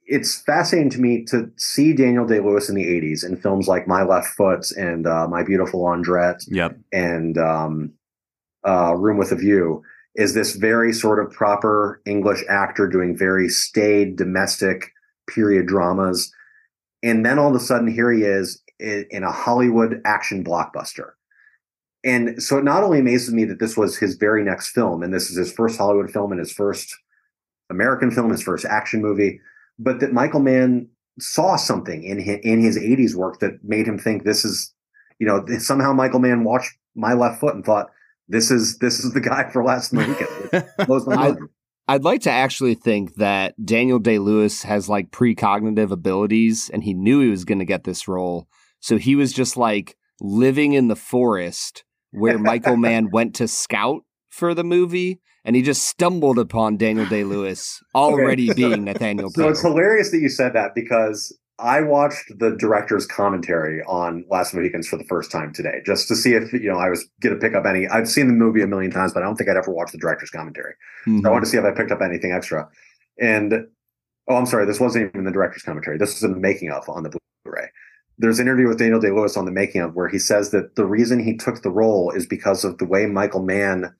[0.06, 3.88] it's fascinating to me to see Daniel Day Lewis in the 80s in films like
[3.88, 6.76] My Left Foot and uh, My Beautiful Laundrette yep.
[6.92, 7.92] and um,
[8.66, 9.82] uh, Room with a View
[10.16, 14.92] is this very sort of proper English actor doing very staid domestic
[15.28, 16.32] period dramas.
[17.02, 21.12] And then all of a sudden, here he is in, in a Hollywood action blockbuster.
[22.04, 25.12] And so it not only amazes me that this was his very next film, and
[25.12, 26.96] this is his first Hollywood film and his first
[27.68, 29.40] American film, his first action movie,
[29.78, 33.98] but that Michael Mann saw something in his, in his 80s work that made him
[33.98, 34.72] think this is,
[35.18, 37.90] you know, somehow Michael Mann watched My Left Foot and thought
[38.28, 40.28] this is this is the guy for Last Mohican.
[40.78, 41.34] I,
[41.88, 46.94] I'd like to actually think that Daniel Day Lewis has like precognitive abilities, and he
[46.94, 50.88] knew he was going to get this role, so he was just like living in
[50.88, 56.38] the forest where Michael Mann went to scout for the movie and he just stumbled
[56.38, 58.56] upon Daniel Day Lewis already okay.
[58.68, 59.30] being Nathaniel.
[59.30, 64.54] So it's hilarious that you said that because I watched the director's commentary on Last
[64.54, 67.34] Mohicans for the first time today, just to see if you know I was going
[67.34, 67.86] to pick up any.
[67.86, 69.98] I've seen the movie a million times, but I don't think I'd ever watched the
[69.98, 70.74] director's commentary.
[71.06, 71.20] Mm-hmm.
[71.20, 72.68] So I wanted to see if I picked up anything extra.
[73.20, 73.66] And
[74.28, 75.98] oh, I'm sorry, this wasn't even the director's commentary.
[75.98, 77.68] This was the making of on the Blu-ray.
[78.20, 80.76] There's an interview with Daniel Day Lewis on the making of where he says that
[80.76, 83.94] the reason he took the role is because of the way Michael Mann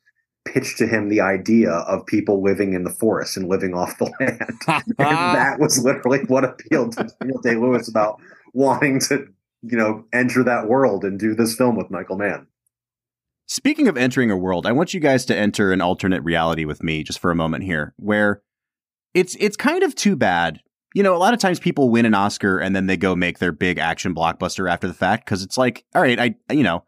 [0.45, 4.05] pitched to him the idea of people living in the forest and living off the
[4.21, 4.61] land.
[4.69, 8.21] and that was literally what appealed to Daniel Day Lewis about
[8.53, 9.27] wanting to,
[9.63, 12.47] you know, enter that world and do this film with Michael Mann.
[13.47, 16.83] Speaking of entering a world, I want you guys to enter an alternate reality with
[16.83, 18.43] me just for a moment here, where
[19.15, 20.61] it's it's kind of too bad.
[20.95, 23.39] You know, a lot of times people win an Oscar and then they go make
[23.39, 26.85] their big action blockbuster after the fact because it's like, all right, I you know,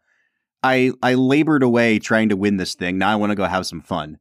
[0.61, 2.97] I I labored away trying to win this thing.
[2.97, 4.17] Now I want to go have some fun.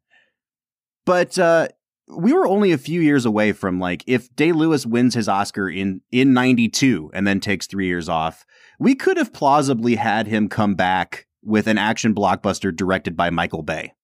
[1.05, 1.69] But uh,
[2.09, 5.69] we were only a few years away from like if Day Lewis wins his Oscar
[5.69, 8.45] in in 92 and then takes 3 years off,
[8.79, 13.63] we could have plausibly had him come back with an action blockbuster directed by Michael
[13.63, 13.95] Bay.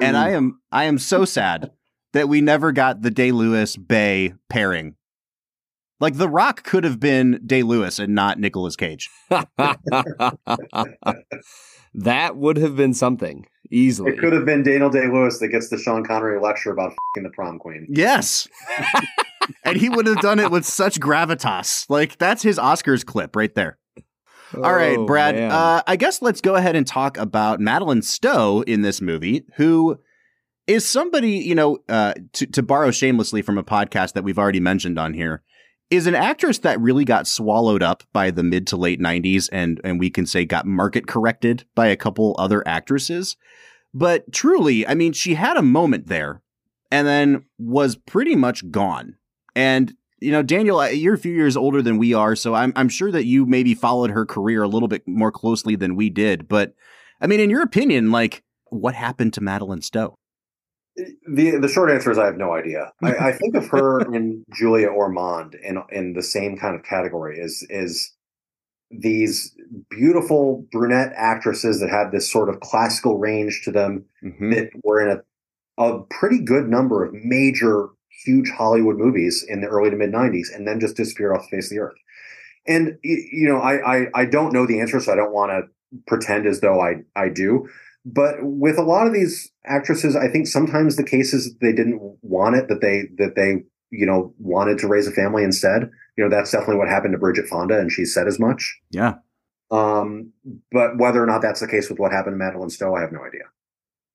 [0.00, 1.70] And I am I am so sad
[2.12, 4.96] that we never got the Day Lewis Bay pairing
[6.02, 9.08] like The Rock could have been Day Lewis and not Nicolas Cage.
[11.94, 14.10] that would have been something easily.
[14.10, 17.30] It could have been Daniel Day Lewis that gets the Sean Connery lecture about the
[17.32, 17.86] prom queen.
[17.88, 18.48] Yes.
[19.64, 21.86] and he would have done it with such gravitas.
[21.88, 23.78] Like that's his Oscars clip right there.
[24.54, 25.38] Oh, All right, oh, Brad.
[25.38, 30.00] Uh, I guess let's go ahead and talk about Madeleine Stowe in this movie, who
[30.66, 34.60] is somebody, you know, uh, to, to borrow shamelessly from a podcast that we've already
[34.60, 35.42] mentioned on here,
[35.92, 39.78] is an actress that really got swallowed up by the mid to late 90s and
[39.84, 43.36] and we can say got market corrected by a couple other actresses.
[43.92, 46.40] But truly, I mean, she had a moment there
[46.90, 49.16] and then was pretty much gone.
[49.54, 52.88] And you know, Daniel, you're a few years older than we are, so I'm I'm
[52.88, 56.48] sure that you maybe followed her career a little bit more closely than we did.
[56.48, 56.72] But
[57.20, 60.16] I mean, in your opinion, like what happened to Madeleine Stowe?
[60.96, 62.92] The the short answer is I have no idea.
[63.02, 67.38] I, I think of her and Julia Ormond in in the same kind of category
[67.38, 68.12] is is
[68.90, 69.56] these
[69.88, 74.50] beautiful brunette actresses that had this sort of classical range to them mm-hmm.
[74.50, 75.22] that were in a
[75.82, 77.88] a pretty good number of major
[78.24, 81.56] huge Hollywood movies in the early to mid 90s and then just disappeared off the
[81.56, 81.96] face of the earth.
[82.68, 85.62] And you know, I I, I don't know the answer, so I don't want to
[86.06, 87.68] pretend as though I I do.
[88.04, 92.56] But with a lot of these actresses, I think sometimes the cases they didn't want
[92.56, 95.90] it, that they that they you know wanted to raise a family instead.
[96.16, 98.78] You know, that's definitely what happened to Bridget Fonda, and she said as much.
[98.90, 99.14] Yeah.
[99.70, 100.32] Um,
[100.70, 103.12] but whether or not that's the case with what happened to Madeleine Stowe, I have
[103.12, 103.44] no idea.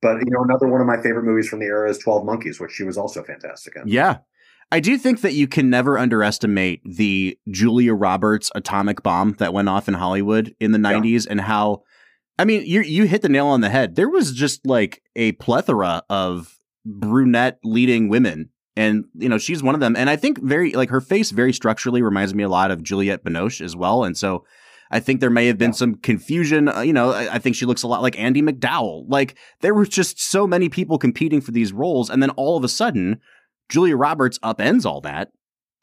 [0.01, 2.59] But you know, another one of my favorite movies from the era is Twelve Monkeys,
[2.59, 3.87] which she was also fantastic in.
[3.87, 4.17] Yeah.
[4.69, 9.69] I do think that you can never underestimate the Julia Roberts atomic bomb that went
[9.69, 11.83] off in Hollywood in the 90s and how
[12.39, 13.95] I mean, you you hit the nail on the head.
[13.95, 19.75] There was just like a plethora of brunette leading women and you know, she's one
[19.75, 22.71] of them and I think very like her face very structurally reminds me a lot
[22.71, 24.45] of Juliette Binoche as well and so
[24.89, 25.75] I think there may have been yeah.
[25.75, 26.69] some confusion.
[26.69, 29.05] Uh, you know, I, I, think she looks a lot like Andie MacDowell.
[29.07, 32.63] Like there were just so many people competing for these roles, and then all of
[32.63, 33.19] a sudden,
[33.69, 35.31] Julia Roberts upends all that.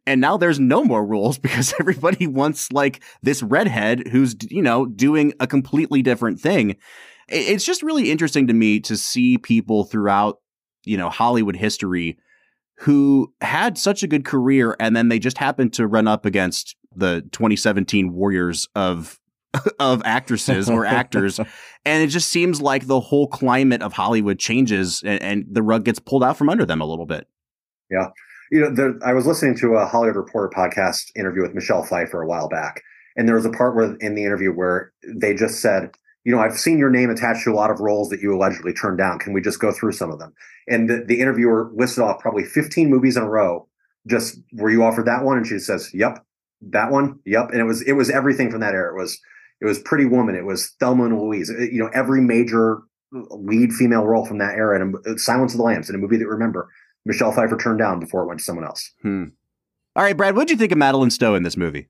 [0.07, 4.87] And now there's no more rules because everybody wants like this redhead who's, you know,
[4.87, 6.77] doing a completely different thing.
[7.29, 10.41] It's just really interesting to me to see people throughout,
[10.85, 12.19] you know, Hollywood history
[12.79, 16.77] who had such a good career and then they just happened to run up against
[16.95, 19.21] the 2017 warriors of
[19.79, 21.39] of actresses or actors
[21.85, 25.85] and it just seems like the whole climate of Hollywood changes and, and, the rug
[25.85, 27.29] gets pulled out from under them a little bit.
[27.91, 28.09] Yeah.
[28.51, 32.23] You know, there, I was listening to a Hollywood Reporter podcast interview with Michelle Pfeiffer
[32.23, 32.83] a while back
[33.17, 35.91] and there was a part where in the interview where they just said
[36.25, 38.73] you know, I've seen your name attached to a lot of roles that you allegedly
[38.73, 39.19] turned down.
[39.19, 40.33] Can we just go through some of them?
[40.67, 43.69] And the, the interviewer listed off probably 15 movies in a row.
[44.07, 45.37] Just were you offered that one?
[45.37, 46.25] And she says, "Yep,
[46.63, 48.95] that one, yep." And it was it was everything from that era.
[48.95, 49.19] It was
[49.61, 50.35] it was Pretty Woman.
[50.35, 51.49] It was Thelma and Louise.
[51.49, 52.81] It, you know, every major
[53.13, 54.79] lead female role from that era.
[54.79, 56.69] And uh, Silence of the Lambs, in a movie that remember
[57.05, 58.93] Michelle Pfeiffer turned down before it went to someone else.
[59.03, 59.25] Hmm.
[59.97, 61.89] All right, Brad, what did you think of Madeleine Stowe in this movie?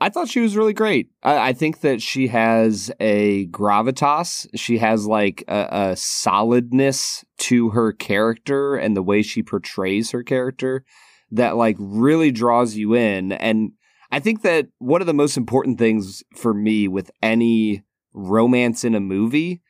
[0.00, 1.10] I thought she was really great.
[1.22, 4.46] I, I, think that she has a gravitas.
[4.54, 10.22] She has like a, a, solidness to her character and the way she portrays her
[10.22, 10.84] character
[11.30, 13.32] that like really draws you in.
[13.32, 13.72] And
[14.10, 18.94] I think that one of the most important things for me with any romance in
[18.94, 19.60] a movie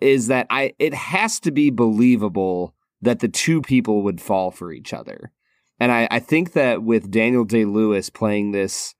[0.00, 4.72] is that I it has to be believable that the two people would fall for
[4.72, 5.32] each other.
[5.78, 8.94] And I, I think that with Daniel Day Lewis playing this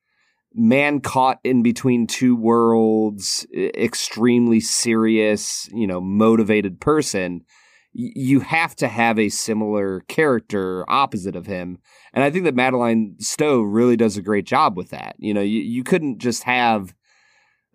[0.55, 7.45] man caught in between two worlds, extremely serious, you know, motivated person,
[7.93, 11.79] you have to have a similar character opposite of him.
[12.13, 15.17] And I think that Madeleine Stowe really does a great job with that.
[15.19, 16.95] You know, you, you couldn't just have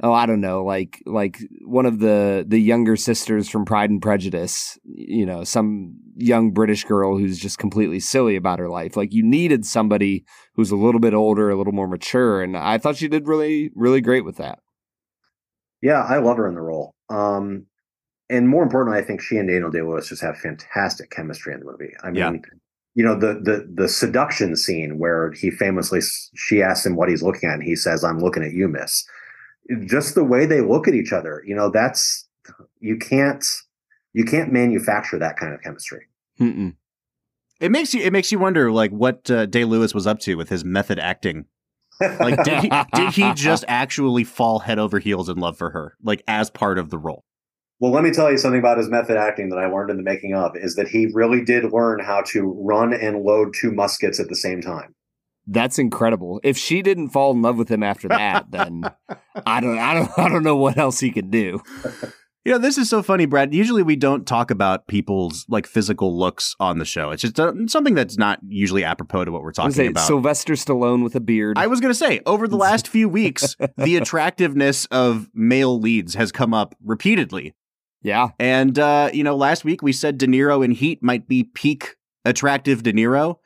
[0.03, 4.01] oh i don't know like like one of the the younger sisters from pride and
[4.01, 8.95] prejudice you know some young british girl who's just completely silly about her life.
[8.95, 12.77] Like you needed somebody who's a little bit older a little more mature and i
[12.77, 14.59] thought she did really really great with that.
[15.81, 16.93] Yeah i love her in the role.
[17.09, 17.65] Um
[18.29, 21.65] and more importantly i think she and daniel day-lewis just have fantastic chemistry in the
[21.65, 21.93] movie.
[22.03, 22.31] I mean yeah.
[22.97, 25.99] You know the the the seduction scene where he famously
[26.33, 29.03] she asks him what he's looking at and he says I'm looking at you miss
[29.85, 32.27] just the way they look at each other you know that's
[32.79, 33.45] you can't
[34.15, 36.05] you can't manufacture that kind of chemistry.
[36.39, 36.75] Mm-mm.
[37.59, 40.35] it makes you it makes you wonder like what uh, day lewis was up to
[40.35, 41.45] with his method acting.
[42.01, 45.95] Like did he did he just actually fall head over heels in love for her
[46.03, 47.23] like as part of the role?
[47.79, 50.03] Well let me tell you something about his method acting that i learned in the
[50.03, 54.19] making of is that he really did learn how to run and load two muskets
[54.19, 54.93] at the same time
[55.47, 56.39] that's incredible.
[56.43, 58.83] If she didn't fall in love with him after that, then
[59.45, 61.61] I don't, I don't, I don't know what else he could do.
[62.45, 63.55] You know, this is so funny, Brad.
[63.55, 67.09] Usually we don't talk about people's like physical looks on the show.
[67.09, 70.05] It's just uh, something that's not usually apropos to what we're talking say, about.
[70.05, 71.57] Sylvester Stallone with a beard.
[71.57, 76.13] I was going to say, over the last few weeks, the attractiveness of male leads
[76.13, 77.55] has come up repeatedly.
[78.03, 78.29] Yeah.
[78.37, 81.95] And, uh, you know, last week we said De Niro in Heat might be peak
[82.25, 83.37] attractive De Niro.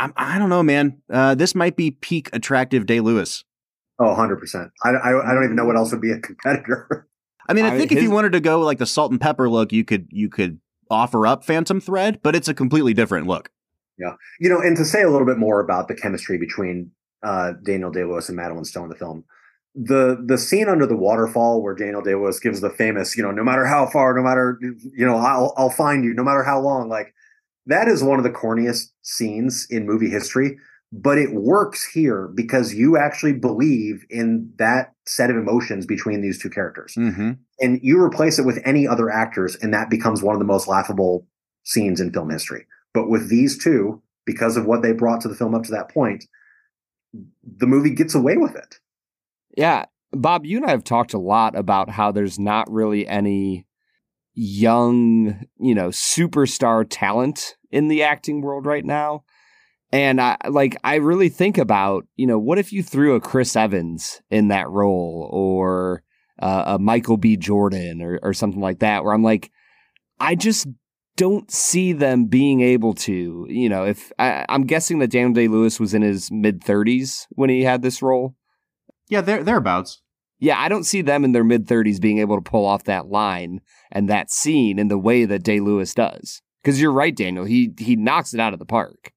[0.00, 1.02] I'm, I don't know, man.
[1.10, 3.44] Uh, this might be peak attractive Day Lewis.
[3.98, 4.70] Oh, 100%.
[4.82, 7.06] I, I, I, don't even know what else would be a competitor.
[7.48, 9.50] I mean, I think I, if you wanted to go like the salt and pepper
[9.50, 10.58] look, you could you could
[10.90, 13.50] offer up Phantom Thread, but it's a completely different look.
[13.98, 14.14] Yeah.
[14.38, 17.90] You know, and to say a little bit more about the chemistry between uh, Daniel
[17.90, 19.24] Day Lewis and Madeleine Stowe in the film,
[19.74, 23.32] the the scene under the waterfall where Daniel Day Lewis gives the famous, you know,
[23.32, 26.58] no matter how far, no matter, you know, I'll I'll find you, no matter how
[26.58, 26.88] long.
[26.88, 27.12] Like
[27.66, 30.58] that is one of the corniest scenes in movie history,
[30.92, 36.40] but it works here because you actually believe in that set of emotions between these
[36.40, 36.94] two characters.
[36.96, 37.32] Mm-hmm.
[37.60, 40.66] And you replace it with any other actors, and that becomes one of the most
[40.66, 41.26] laughable
[41.64, 42.66] scenes in film history.
[42.92, 45.90] But with these two, because of what they brought to the film up to that
[45.90, 46.24] point,
[47.12, 48.80] the movie gets away with it.
[49.56, 49.86] Yeah.
[50.12, 53.66] Bob, you and I have talked a lot about how there's not really any
[54.42, 59.22] young, you know, superstar talent in the acting world right now.
[59.92, 63.54] And I like I really think about, you know, what if you threw a Chris
[63.54, 66.02] Evans in that role or
[66.38, 67.36] uh, a Michael B.
[67.36, 69.50] Jordan or, or something like that, where I'm like,
[70.18, 70.66] I just
[71.16, 75.48] don't see them being able to, you know, if I, I'm guessing that Daniel Day
[75.48, 78.36] Lewis was in his mid 30s when he had this role.
[79.08, 80.00] Yeah, they're thereabouts.
[80.40, 83.06] Yeah, I don't see them in their mid 30s being able to pull off that
[83.06, 83.60] line
[83.92, 86.42] and that scene in the way that Day Lewis does.
[86.62, 87.44] Because you're right, Daniel.
[87.44, 89.12] He he knocks it out of the park.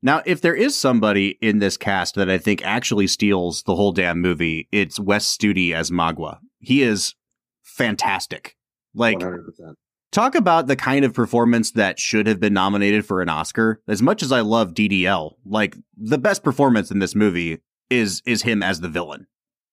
[0.00, 3.92] Now, if there is somebody in this cast that I think actually steals the whole
[3.92, 6.38] damn movie, it's Wes Studi as Magua.
[6.60, 7.14] He is
[7.62, 8.56] fantastic.
[8.94, 9.74] Like, 100%.
[10.12, 13.82] talk about the kind of performance that should have been nominated for an Oscar.
[13.88, 17.58] As much as I love DDL, like the best performance in this movie
[17.90, 19.26] is is him as the villain.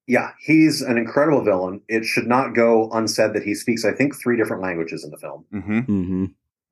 [0.08, 1.82] Yeah, he's an incredible villain.
[1.88, 5.18] It should not go unsaid that he speaks, I think, three different languages in the
[5.18, 5.46] film.
[5.52, 5.80] Mm-hmm.
[5.80, 6.26] Mm-hmm.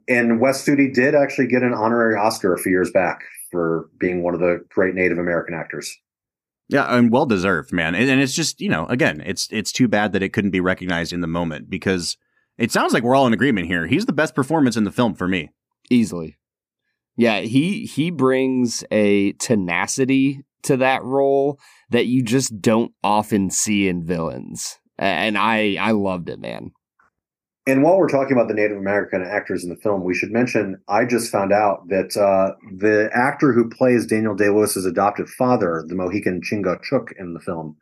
[0.07, 3.21] And Wes Studi did actually get an honorary Oscar a few years back
[3.51, 5.97] for being one of the great Native American actors.
[6.69, 7.95] Yeah, and well deserved, man.
[7.95, 10.59] And, and it's just you know, again, it's it's too bad that it couldn't be
[10.59, 12.17] recognized in the moment because
[12.57, 13.87] it sounds like we're all in agreement here.
[13.87, 15.49] He's the best performance in the film for me.
[15.89, 16.37] Easily.
[17.15, 21.59] Yeah, he he brings a tenacity to that role
[21.93, 24.79] that you just don't often see in villains.
[24.97, 26.71] And I I loved it, man.
[27.65, 30.81] And while we're talking about the Native American actors in the film, we should mention
[30.89, 35.85] I just found out that uh, the actor who plays Daniel Day Lewis's adoptive father,
[35.87, 37.77] the Mohican Chingachgook in the film,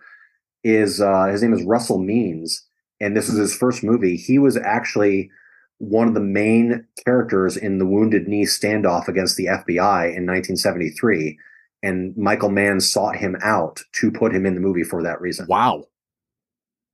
[0.63, 2.63] is uh, his name is Russell Means,
[2.99, 4.17] and this is his first movie.
[4.17, 5.31] He was actually
[5.79, 11.39] one of the main characters in the Wounded Knee standoff against the FBI in 1973,
[11.83, 15.47] and Michael Mann sought him out to put him in the movie for that reason.
[15.47, 15.85] Wow,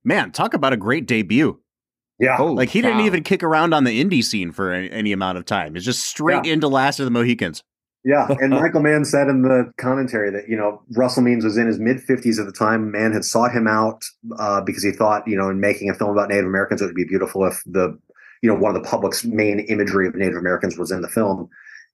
[0.04, 1.60] man, talk about a great debut.
[2.20, 5.12] Yeah, Holy Like he didn't even kick around on the indie scene for any, any
[5.12, 5.76] amount of time.
[5.76, 6.54] It's just straight Yeah.
[6.54, 7.62] into Last of the Mohicans.
[8.04, 11.66] Yeah, and Michael Mann said in the commentary that you know Russell Means was in
[11.68, 12.90] his mid fifties at the time.
[12.90, 14.02] Mann had sought him out
[14.38, 16.94] uh, because he thought you know in making a film about Native Americans it would
[16.94, 17.96] be beautiful if the
[18.42, 21.48] you know one of the public's main imagery of Native Americans was in the film,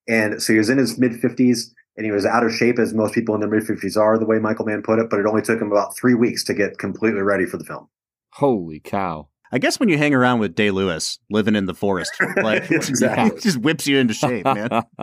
[0.08, 2.92] and so he was in his mid fifties and he was out of shape as
[2.94, 5.08] most people in their mid fifties are, the way Michael Mann put it.
[5.10, 7.88] But it only took him about three weeks to get completely ready for the film.
[8.32, 9.28] Holy cow.
[9.52, 13.36] I guess when you hang around with Day Lewis, living in the forest, like Exactly.
[13.36, 14.68] it just whips you into shape, man.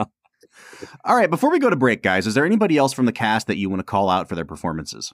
[1.06, 3.48] All right, before we go to break, guys, is there anybody else from the cast
[3.48, 5.14] that you want to call out for their performances?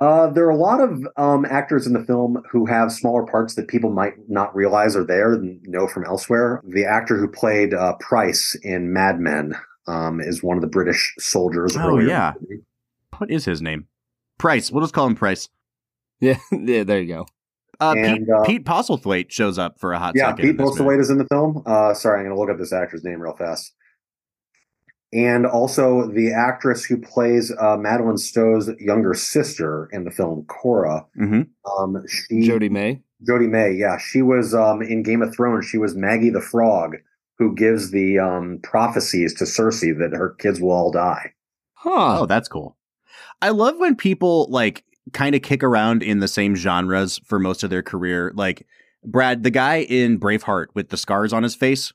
[0.00, 3.54] Uh, there are a lot of um, actors in the film who have smaller parts
[3.54, 6.60] that people might not realize are there and know from elsewhere.
[6.66, 9.54] The actor who played uh, Price in Mad Men
[9.86, 11.76] um, is one of the British soldiers.
[11.76, 12.32] Oh, earlier in the yeah.
[13.18, 13.86] What is his name?
[14.38, 14.70] Price.
[14.70, 15.48] We'll just call him Price.
[16.20, 17.26] yeah, yeah, there you go.
[17.80, 20.36] Uh, And, Pete, uh, Pete Postlethwaite shows up for a hot Yeah, second.
[20.42, 20.70] Pete in this.
[20.78, 21.62] Postlethwaite is in the film.
[21.66, 23.72] Uh, sorry, I'm going to look up this actor's name real fast.
[25.12, 31.04] And also the actress who plays uh, Madeleine Stowe's younger sister in the film, Cora.
[31.20, 31.48] Mhm.
[31.78, 33.02] Um, she, Jodhi May.
[33.28, 35.66] Jodhi May, yeah, she was um, in Game of Thrones.
[35.66, 36.96] She was Maggie the Frog,
[37.42, 41.32] who gives the um, prophecies to Cersei that her kids will all die.
[41.74, 42.20] Huh.
[42.20, 42.76] Oh, that's cool.
[43.40, 47.64] I love when people like kind of kick around in the same genres for most
[47.64, 48.32] of their career.
[48.36, 48.64] Like
[49.04, 51.92] Brad, the guy in Braveheart with the scars on his face.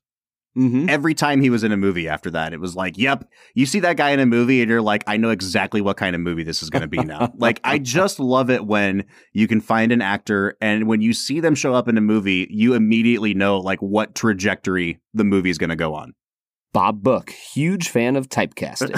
[0.57, 0.89] Mm-hmm.
[0.89, 3.79] Every time he was in a movie after that, it was like, "Yep, you see
[3.81, 6.43] that guy in a movie, and you're like, I know exactly what kind of movie
[6.43, 9.91] this is going to be now." like, I just love it when you can find
[9.91, 13.59] an actor, and when you see them show up in a movie, you immediately know
[13.59, 16.13] like what trajectory the movie is going to go on.
[16.73, 18.93] Bob Book, huge fan of typecasting.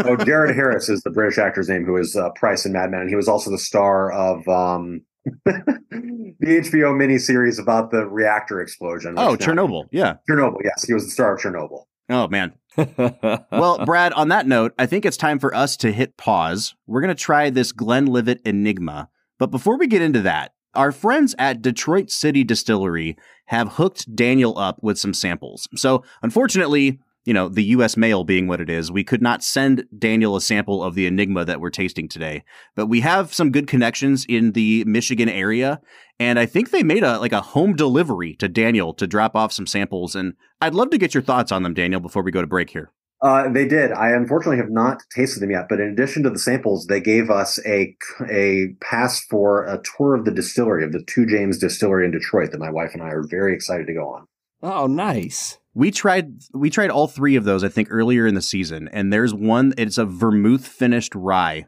[0.04, 3.08] Oh, Jared Harris is the British actor's name, who is uh, Price in Mad Men.
[3.08, 5.02] He was also the star of um,
[5.44, 9.14] the HBO miniseries about the reactor explosion.
[9.16, 10.14] oh, now- Chernobyl, yeah.
[10.28, 11.84] Chernobyl, yes, he was the star of Chernobyl.
[12.08, 16.16] Oh man, well, Brad, on that note, I think it's time for us to hit
[16.16, 16.74] pause.
[16.86, 19.08] We're going to try this Glenlivet Enigma.
[19.38, 23.16] But before we get into that, our friends at Detroit City Distillery
[23.46, 25.68] have hooked Daniel up with some samples.
[25.76, 29.84] So, unfortunately, you know, the US mail being what it is, we could not send
[29.96, 32.44] Daniel a sample of the Enigma that we're tasting today.
[32.74, 35.80] But we have some good connections in the Michigan area,
[36.18, 39.52] and I think they made a like a home delivery to Daniel to drop off
[39.52, 42.42] some samples and I'd love to get your thoughts on them, Daniel, before we go
[42.42, 42.92] to break here.
[43.22, 43.92] Uh, they did.
[43.92, 47.28] I unfortunately have not tasted them yet, but in addition to the samples, they gave
[47.28, 47.94] us a
[48.30, 52.50] a pass for a tour of the distillery of the Two James Distillery in Detroit
[52.52, 54.26] that my wife and I are very excited to go on.
[54.62, 55.58] oh, nice.
[55.74, 59.12] We tried we tried all three of those I think earlier in the season and
[59.12, 61.66] there's one it's a vermouth finished rye.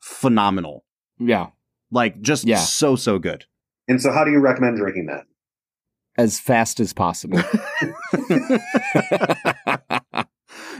[0.00, 0.84] Phenomenal.
[1.18, 1.48] Yeah.
[1.90, 2.58] Like just Yeah.
[2.58, 3.46] so so good.
[3.88, 5.24] And so, how do you recommend drinking that?
[6.18, 7.38] As fast as possible.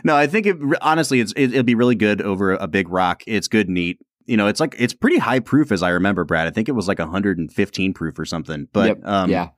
[0.05, 3.23] no, I think it honestly it's it, it'll be really good over a big rock.
[3.27, 3.99] It's good neat.
[4.27, 6.47] You know, it's like it's pretty high proof as I remember, Brad.
[6.47, 8.69] I think it was like 115 proof or something.
[8.73, 9.01] But Yep.
[9.05, 9.49] um yeah.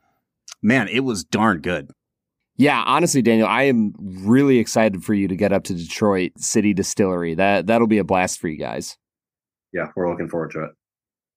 [0.62, 1.90] Man, it was darn good.
[2.57, 6.74] Yeah, honestly, Daniel, I am really excited for you to get up to Detroit City
[6.74, 7.34] Distillery.
[7.34, 8.98] That that'll be a blast for you guys.
[9.72, 10.70] Yeah, we're looking forward to it.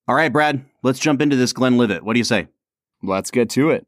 [0.06, 2.02] All right, Brad, let's jump into this Glenlivet.
[2.02, 2.48] What do you say?
[3.02, 3.86] Let's get to it.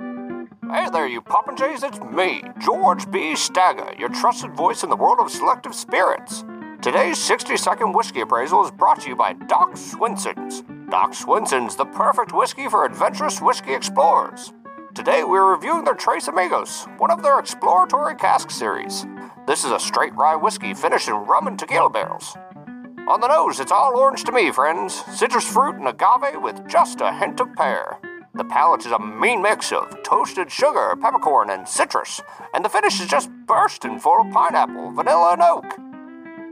[0.00, 3.36] Hey there, you popinjays, it's me, George B.
[3.36, 6.44] Stagger, your trusted voice in the world of selective spirits.
[6.80, 10.62] Today's 60 second whiskey appraisal is brought to you by Doc Swinson's.
[10.90, 14.52] Doc Swinson's, the perfect whiskey for adventurous whiskey explorers.
[14.94, 19.06] Today we're reviewing their Tres Amigos, one of their exploratory cask series.
[19.46, 22.36] This is a straight rye whiskey finished in rum and tequila barrels.
[23.08, 25.02] On the nose, it's all orange to me, friends.
[25.18, 27.98] Citrus fruit and agave with just a hint of pear.
[28.34, 32.20] The palate is a mean mix of toasted sugar, peppercorn, and citrus,
[32.52, 35.64] and the finish is just bursting full of pineapple, vanilla, and oak.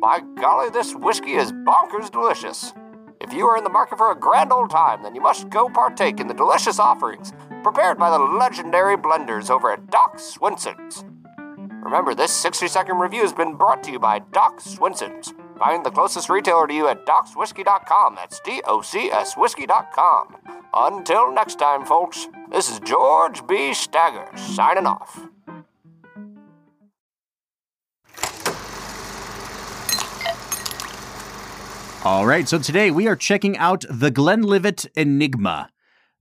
[0.00, 2.72] By golly, this whiskey is bonkers delicious.
[3.22, 5.68] If you are in the market for a grand old time, then you must go
[5.68, 11.04] partake in the delicious offerings prepared by the legendary blenders over at Doc Swinson's.
[11.82, 15.34] Remember, this 60 second review has been brought to you by Doc Swinson's.
[15.56, 18.16] Find the closest retailer to you at docswhiskey.com.
[18.16, 20.36] That's D O C S whiskey.com.
[20.74, 23.72] Until next time, folks, this is George B.
[23.72, 25.31] Stagger signing off.
[32.04, 35.70] All right, so today we are checking out the Glenlivet Enigma.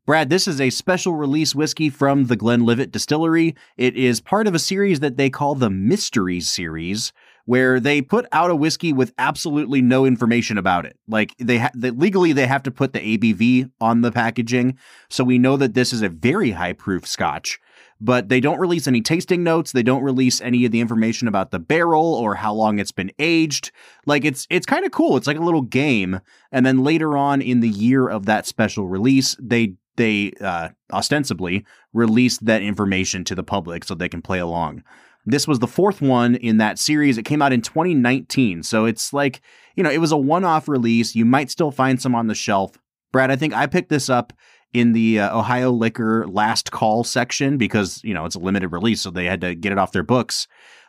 [0.06, 3.56] Brad, this is a special release whiskey from the Glenlivet Distillery.
[3.78, 7.12] It is part of a series that they call the Mystery Series,
[7.46, 11.00] where they put out a whiskey with absolutely no information about it.
[11.08, 14.78] Like they, ha- they legally they have to put the ABV on the packaging,
[15.10, 17.60] so we know that this is a very high proof Scotch.
[18.04, 19.72] But they don't release any tasting notes.
[19.72, 23.12] They don't release any of the information about the barrel or how long it's been
[23.20, 23.72] aged.
[24.08, 25.18] Like it's it's kind of cool.
[25.18, 26.20] It's like a little game.
[26.52, 31.64] And then later on in the year of that special release, they they uh, ostensibly
[31.94, 34.84] released that information to the public so they can play along.
[35.26, 37.18] This was the fourth one in that series.
[37.18, 38.64] It came out in 2019.
[38.64, 39.42] So it's like,
[39.76, 41.16] you know, it was a one off release.
[41.16, 42.80] You might still find some on the shelf.
[43.12, 44.34] Brad, I think I picked this up
[44.74, 49.02] in the uh, Ohio Liquor last call section because, you know, it's a limited release.
[49.02, 50.48] So they had to get it off their books.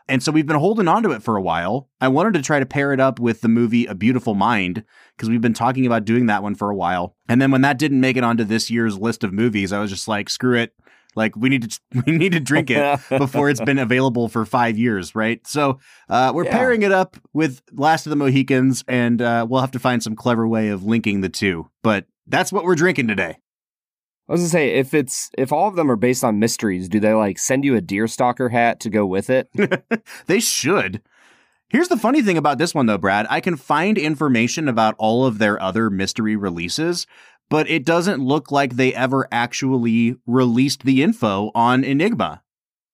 [0.08, 1.88] And so we've been holding on to it for a while.
[2.00, 4.82] I wanted to try to pair it up with the movie A Beautiful Mind
[5.16, 7.16] because we've been talking about doing that one for a while.
[7.28, 9.90] And then when that didn't make it onto this year's list of movies, I was
[9.90, 10.74] just like, screw it.
[11.14, 14.76] Like we need to we need to drink it before it's been available for five
[14.78, 15.46] years, right?
[15.46, 15.78] So
[16.08, 16.56] uh, we're Yeah.
[16.56, 20.16] pairing it up with Last of the Mohicans, and uh, we'll have to find some
[20.16, 21.68] clever way of linking the two.
[21.82, 23.36] But that's what we're drinking today.
[24.32, 26.98] I was gonna say if it's if all of them are based on mysteries, do
[26.98, 29.50] they like send you a deer stalker hat to go with it?
[30.26, 31.02] they should.
[31.68, 33.26] Here's the funny thing about this one, though, Brad.
[33.28, 37.06] I can find information about all of their other mystery releases,
[37.50, 42.42] but it doesn't look like they ever actually released the info on Enigma.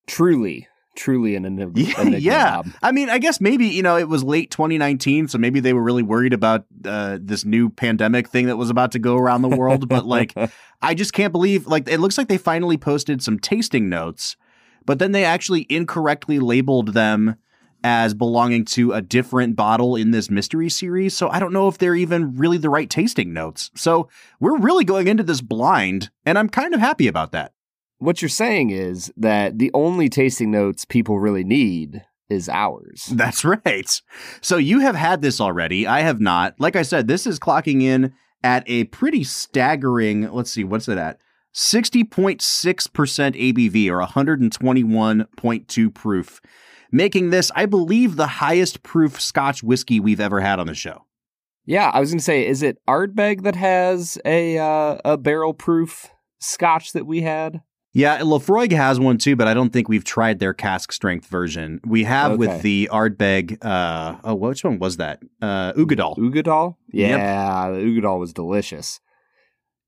[0.08, 0.66] truly,
[0.98, 1.80] truly an enigma.
[1.80, 2.56] Yeah, enigma, yeah.
[2.56, 2.66] Bob.
[2.82, 5.82] I mean, I guess maybe, you know, it was late 2019, so maybe they were
[5.82, 9.48] really worried about uh, this new pandemic thing that was about to go around the
[9.48, 9.88] world.
[9.88, 10.34] but, like,
[10.82, 14.36] I just can't believe, like, it looks like they finally posted some tasting notes,
[14.84, 17.36] but then they actually incorrectly labeled them
[17.84, 21.16] as belonging to a different bottle in this mystery series.
[21.16, 23.70] So I don't know if they're even really the right tasting notes.
[23.76, 24.08] So
[24.40, 27.52] we're really going into this blind, and I'm kind of happy about that.
[27.98, 33.06] What you're saying is that the only tasting notes people really need is ours.
[33.12, 34.00] That's right.
[34.40, 35.86] So you have had this already.
[35.86, 36.54] I have not.
[36.58, 40.98] Like I said, this is clocking in at a pretty staggering, let's see, what's it
[40.98, 41.18] at?
[41.54, 46.40] 60.6% ABV or 121.2 proof,
[46.92, 51.04] making this, I believe, the highest proof Scotch whiskey we've ever had on the show.
[51.64, 56.10] Yeah, I was gonna say, is it Ardbeg that has a uh, a barrel proof
[56.38, 57.60] Scotch that we had?
[57.94, 61.80] Yeah, Laphroaig has one too, but I don't think we've tried their cask strength version.
[61.86, 65.22] We have with the Ardbeg, uh, oh, which one was that?
[65.40, 66.16] Uh, Uigeadail.
[66.18, 66.76] Uigeadail?
[66.92, 67.18] Yep.
[67.18, 69.00] Yeah, the Uigeadail was delicious.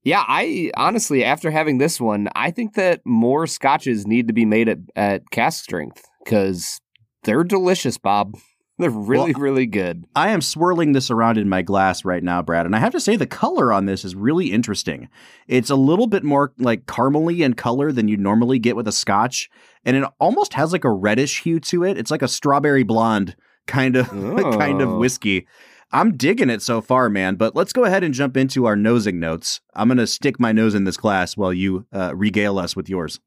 [0.03, 4.45] Yeah, I honestly, after having this one, I think that more scotches need to be
[4.45, 6.81] made at, at cask strength because
[7.23, 8.35] they're delicious, Bob.
[8.81, 10.05] They're really, Well, really good.
[10.15, 12.99] I am swirling this around in my glass right now, Brad, and I have to
[12.99, 15.07] say the color on this is really interesting.
[15.47, 18.91] It's a little bit more like caramely in color than you'd normally get with a
[18.91, 19.49] scotch,
[19.85, 21.97] and it almost has like a reddish hue to it.
[21.97, 23.35] It's like a strawberry blonde
[23.67, 24.97] kind of kind of Oh.
[24.99, 25.47] whiskey.
[25.93, 27.35] I'm digging it so far, man.
[27.35, 29.59] But let's go ahead and jump into our nosing notes.
[29.75, 33.19] I'm gonna stick my nose in this glass while you uh, regale us with yours.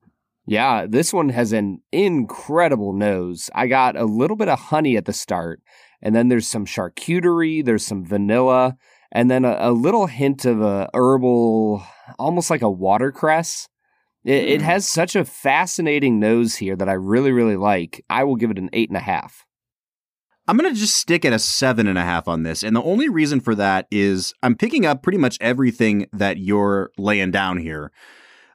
[0.46, 3.48] Yeah, this one has an incredible nose.
[3.54, 5.62] I got a little bit of honey at the start,
[6.02, 8.76] and then there's some charcuterie, there's some vanilla,
[9.10, 11.82] and then a, a little hint of a herbal,
[12.18, 13.68] almost like a watercress.
[14.24, 14.66] It, it hmm.
[14.66, 18.04] has such a fascinating nose here that I really, really like.
[18.10, 19.46] I will give it an eight and a half.
[20.46, 22.62] I'm going to just stick at a seven and a half on this.
[22.62, 26.90] And the only reason for that is I'm picking up pretty much everything that you're
[26.98, 27.90] laying down here.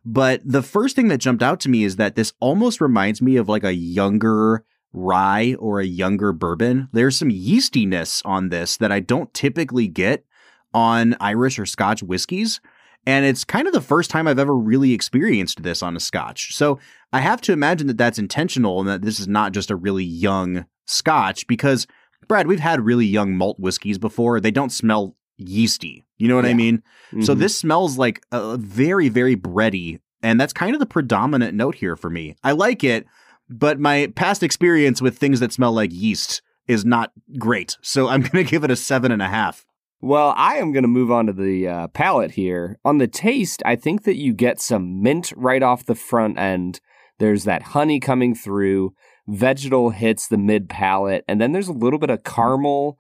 [0.06, 3.36] But the first thing that jumped out to me is that this almost reminds me
[3.36, 6.90] of like a younger rye or a younger bourbon.
[6.92, 10.26] There's some yeastiness on this that I don't typically get
[10.74, 12.60] on Irish or Scotch whiskeys.
[13.06, 16.54] And it's kind of the first time I've ever really experienced this on a Scotch.
[16.56, 16.80] So
[17.14, 20.04] I have to imagine that that's intentional and that this is not just a really
[20.04, 21.88] young Scotch because,
[22.28, 24.40] Brad, we've had really young malt whiskeys before.
[24.40, 26.06] They don't smell yeasty.
[26.18, 26.84] You know what I mean?
[27.22, 27.40] So Mhm.
[27.40, 30.00] this smells like a very, very bready.
[30.22, 32.36] And that's kind of the predominant note here for me.
[32.44, 33.06] I like it,
[33.50, 37.78] but my past experience with things that smell like yeast is not great.
[37.82, 39.66] So I'm going to give it a seven and a half.
[40.02, 42.78] Well, I am going to move on to the uh, palate here.
[42.86, 46.80] On the taste, I think that you get some mint right off the front end.
[47.18, 48.94] There's that honey coming through.
[49.28, 52.98] Vegetal hits the mid palate, and then there's a little bit of caramel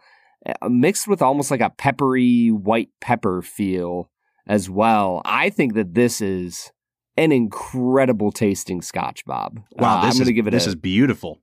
[0.70, 4.10] mixed with almost like a peppery white pepper feel
[4.48, 5.22] as well.
[5.26, 6.72] I think that this is
[7.18, 9.60] an incredible tasting Scotch, Bob.
[9.74, 11.42] Wow, Uh, this I'm going to is give it this a is beautiful.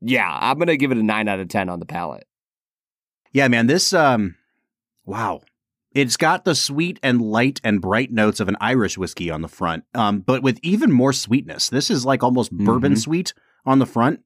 [0.00, 0.36] yeah.
[0.40, 2.26] I'm going to give it a nine out of ten on the palate.
[3.32, 4.36] Yeah, man, this um
[5.04, 5.42] wow.
[5.92, 9.48] It's got the sweet and light and bright notes of an Irish whiskey on the
[9.48, 11.70] front, um, but with even more sweetness.
[11.70, 12.98] This is like almost bourbon Mhm.
[12.98, 13.34] sweet
[13.66, 14.20] on the front.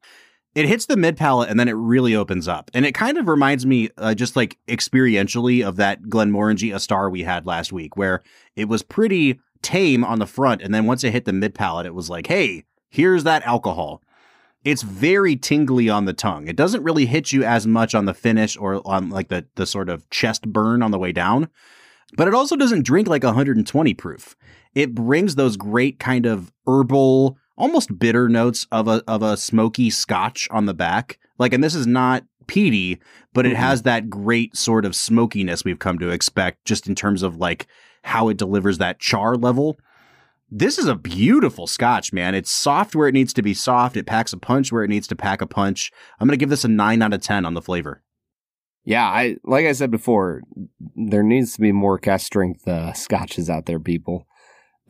[0.54, 2.70] It hits the mid palate and then it really opens up.
[2.74, 7.22] And it kind of reminds me, uh, just like experientially, of that Glenmorangie Astar we
[7.22, 8.22] had last week, where
[8.54, 10.60] it was pretty tame on the front.
[10.60, 14.02] And then once it hit the mid palate, it was like, hey, here's that alcohol.
[14.64, 16.46] It's very tingly on the tongue.
[16.46, 19.66] It doesn't really hit you as much on the finish or on like the the
[19.66, 21.48] sort of chest burn on the way down.
[22.16, 24.36] But it also doesn't drink like 120 proof.
[24.74, 29.88] It brings those great kind of herbal, almost bitter notes of a of a smoky
[29.88, 31.18] scotch on the back.
[31.38, 33.00] Like and this is not peaty,
[33.32, 33.56] but it Mhm.
[33.56, 37.66] has that great sort of smokiness we've come to expect just in terms of like
[38.02, 39.78] how it delivers that char level.
[40.50, 42.34] This is a beautiful scotch, man.
[42.34, 43.96] It's soft where it needs to be soft.
[43.96, 45.90] It packs a punch where it needs to pack a punch.
[46.18, 48.02] I'm going to give this a 9 out of 10 on the flavor.
[48.84, 50.42] Yeah, I like I said before,
[50.96, 54.26] there needs to be more cask strength uh, scotches out there, people.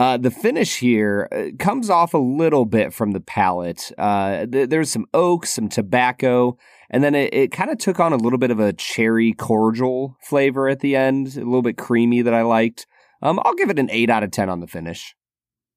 [0.01, 3.93] Uh, the finish here uh, comes off a little bit from the palate.
[3.99, 6.57] Uh, th- there's some oak, some tobacco,
[6.90, 10.16] and then it, it kind of took on a little bit of a cherry cordial
[10.22, 12.86] flavor at the end, a little bit creamy that I liked.
[13.20, 15.14] Um, I'll give it an eight out of ten on the finish.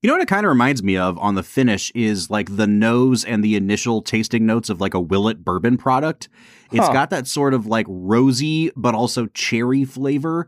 [0.01, 2.67] You know what it kind of reminds me of on the finish is like the
[2.67, 6.29] nose and the initial tasting notes of like a Willet bourbon product.
[6.71, 6.93] It's Huh.
[6.93, 10.47] got that sort of like rosy but also cherry flavor,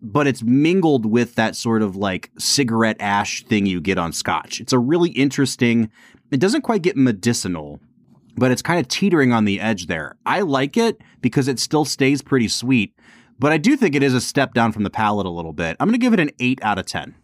[0.00, 4.60] but it's mingled with that sort of like cigarette ash thing you get on scotch.
[4.60, 5.90] It's a really interesting,
[6.30, 7.80] it doesn't quite get medicinal,
[8.36, 10.16] but it's kind of teetering on the edge there.
[10.24, 12.94] I like it because it still stays pretty sweet,
[13.38, 15.76] but I do think it is a step down from the palate a little bit.
[15.80, 17.14] I'm going to give it an 8 out of 10.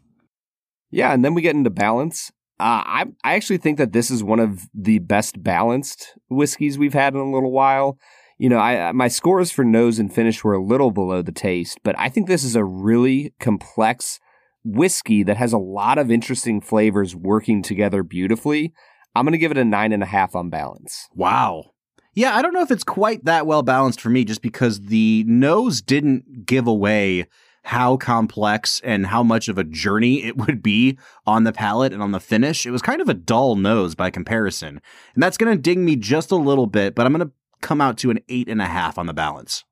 [0.91, 2.31] Yeah, and then we get into balance.
[2.61, 6.95] Uh, I I actually think that this is one of the best balanced whiskeys we've
[6.95, 7.99] had in a little while.
[8.39, 11.79] You know, I my scores for nose and finish were a little below the taste,
[11.83, 14.21] but I think this is a really complex
[14.65, 18.73] whiskey that has a lot of interesting flavors working together beautifully.
[19.15, 21.09] I'm gonna give it a nine and a half on balance.
[21.15, 21.71] Wow.
[22.15, 25.25] Yeah, I don't know if it's quite that well balanced for me just because the
[25.27, 27.27] nose didn't give away
[27.65, 32.03] how complex and how much of a journey it would be on the palate and
[32.03, 32.67] on the finish.
[32.67, 34.81] It was kind of a dull nose by comparison.
[35.15, 37.81] And that's going to ding me just a little bit, but I'm going to come
[37.81, 39.65] out to an eight and a half on the balance.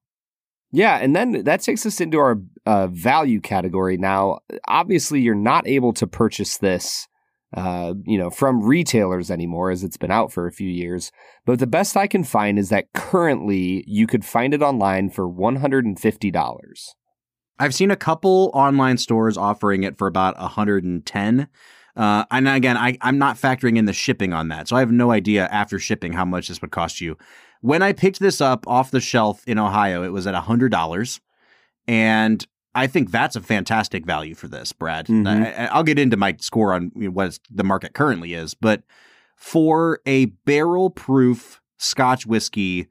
[0.70, 3.98] Yeah, and then that takes us into our uh, value category.
[3.98, 7.08] Now, obviously, you're not able to purchase this,
[7.54, 11.12] uh, you know, from retailers anymore, as it's been out for a few years.
[11.44, 15.28] But the best I can find is that currently you could find it online for
[15.28, 16.94] one hundred and fifty dollars.
[17.58, 21.48] I've seen a couple online stores offering it for about 110.
[21.94, 24.68] Uh, and again, I, I'm not factoring in the shipping on that.
[24.68, 27.16] So I have no idea after shipping how much this would cost you.
[27.62, 31.20] When I picked this up off the shelf in Ohio, it was at $100.
[31.88, 35.06] And I think that's a fantastic value for this, Brad.
[35.06, 35.26] Mhm.
[35.58, 38.54] I, I'll get into my score on what the market currently is.
[38.54, 38.82] But
[39.36, 42.86] for a barrel proof Scotch whiskey,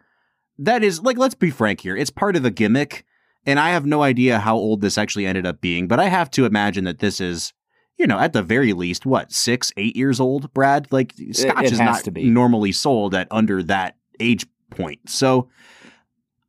[0.57, 3.05] that is like, let's be frank here, it's part of a gimmick.
[3.45, 6.29] And I have no idea how old this actually ended up being, but I have
[6.31, 7.53] to imagine that this is,
[7.97, 10.87] you know, at the very least, what, six, eight years old, Brad?
[10.91, 12.29] Like, Scotch it is not to be.
[12.29, 15.09] normally sold at under that age point.
[15.09, 15.49] So,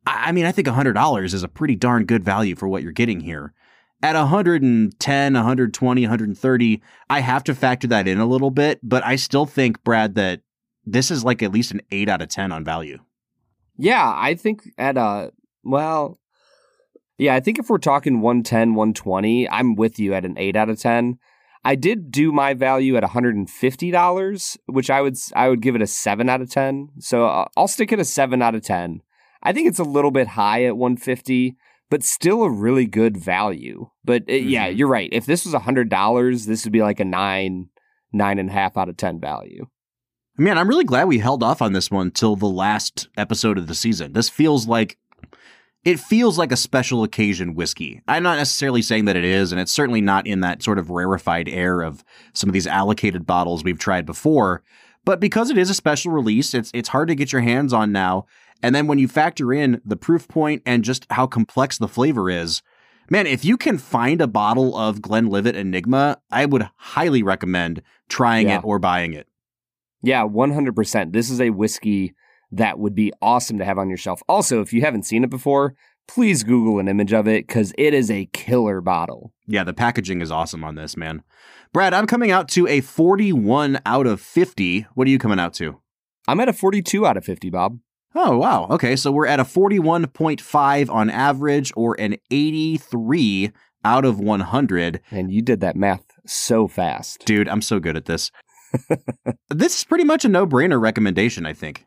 [0.07, 3.21] I mean, I think $100 is a pretty darn good value for what you're getting
[3.21, 3.53] here.
[4.03, 9.15] At 110, 120, 130, I have to factor that in a little bit, but I
[9.15, 10.41] still think, Brad, that
[10.85, 12.99] this is like at least an 8 out of 10 on value.
[13.77, 15.33] Yeah, I think at a
[15.65, 16.19] well,
[17.19, 20.71] yeah, I think if we're talking 110, 120, I'm with you at an 8 out
[20.71, 21.19] of 10.
[21.65, 25.87] I did do my value at $150, which I would I would give it a
[25.87, 26.89] 7 out of 10.
[26.99, 29.01] So uh, I'll stick it a 7 out of 10.
[29.43, 31.57] I think it's a little bit high at 150,
[31.91, 33.89] but still a really good value.
[34.05, 34.79] But uh, yeah, Mhm.
[34.79, 35.09] you're right.
[35.13, 37.69] If this was $100, this would be like a 9,
[38.13, 39.67] nine and a half out of 10 value.
[40.39, 43.67] Man, I'm really glad we held off on this one till the last episode of
[43.67, 44.15] the season.
[44.15, 44.97] This feels like
[45.85, 48.03] it feels like a special occasion whiskey.
[48.07, 50.91] I'm not necessarily saying that it is, and it's certainly not in that sort of
[50.91, 54.63] rarefied air of some of these allocated bottles we've tried before.
[55.05, 57.91] But because it is a special release, it's it's hard to get your hands on
[57.91, 58.27] now.
[58.63, 62.31] And then when you factor in the proof point and just how complex the flavor
[62.31, 62.63] is,
[63.11, 68.47] man, if you can find a bottle of Glenlivet Enigma, I would highly recommend trying
[68.49, 68.59] Yeah.
[68.59, 69.27] it or buying it.
[70.05, 71.13] Yeah, 100%.
[71.13, 72.15] This is a whiskey
[72.53, 74.23] that would be awesome to have on your shelf.
[74.29, 75.75] Also, if you haven't seen it before,
[76.07, 79.33] please Google an image of it because it is a killer bottle.
[79.47, 81.23] Yeah, the packaging is awesome on this, man.
[81.73, 84.87] Brad, I'm coming out to a 41 out of 50.
[84.95, 85.81] What are you coming out to?
[86.29, 87.79] I'm at a 42 out of 50, Bob.
[88.15, 88.67] Oh, wow.
[88.69, 93.51] Okay, so we're at a 41.5 on average or an 83
[93.85, 95.01] out of 100.
[95.11, 97.25] And you did that math so fast.
[97.25, 98.31] Dude, I'm so good at this.
[99.51, 101.87] this is pretty much a no brainer recommendation, I think.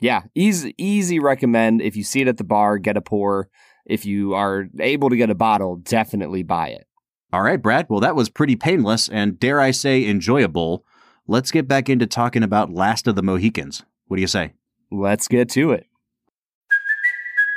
[0.00, 1.82] Yeah, easy, easy recommend.
[1.82, 3.48] If you see it at the bar, get a pour.
[3.84, 6.86] If you are able to get a bottle, definitely buy it.
[7.32, 7.86] All right, Brad.
[7.88, 10.84] Well, that was pretty painless and, dare I say, enjoyable.
[11.26, 13.84] Let's get back into talking about Last of the Mohicans.
[14.06, 14.54] What do you say?
[14.90, 15.86] Let's get to it.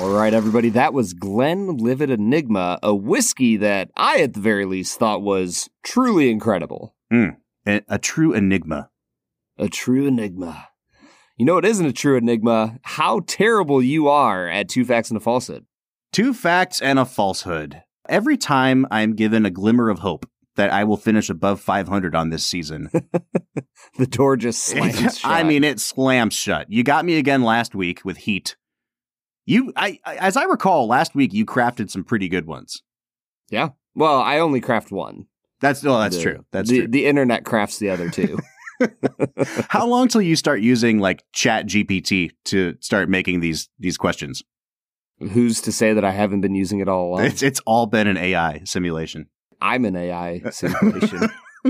[0.00, 4.98] All right, everybody, that was Glenlivet Enigma, a whiskey that I, at the very least,
[4.98, 6.94] thought was truly incredible.
[7.10, 7.28] Hmm.
[7.68, 8.88] A, a true enigma.
[9.58, 10.68] A true enigma.
[11.36, 15.18] You know, it isn't a true enigma how terrible you are at two facts and
[15.18, 15.66] a falsehood.
[16.14, 17.82] Two facts and a falsehood.
[18.08, 20.24] Every time I'm given a glimmer of hope
[20.56, 22.88] that I will finish above 500 on this season,
[23.98, 25.30] The door just slams shut.
[25.30, 26.70] I mean, it slams shut.
[26.70, 28.56] You got me again last week with Heat.
[29.50, 32.82] You, I, I- as I recall, last week you crafted some pretty good ones.
[33.50, 33.70] yeah.
[33.96, 35.26] Well, I only craft one.
[35.60, 36.44] That's oh, that's The- true.
[36.52, 36.88] That's the, true.
[36.88, 38.38] The internet crafts the other two.
[39.68, 44.42] How long till you start using like Chat GPT to start making these these questions?
[45.18, 47.24] Who's to say that I haven't been using it all along?
[47.26, 49.26] It's it's all been an AI simulation.
[49.60, 51.28] I'm an AI simulation.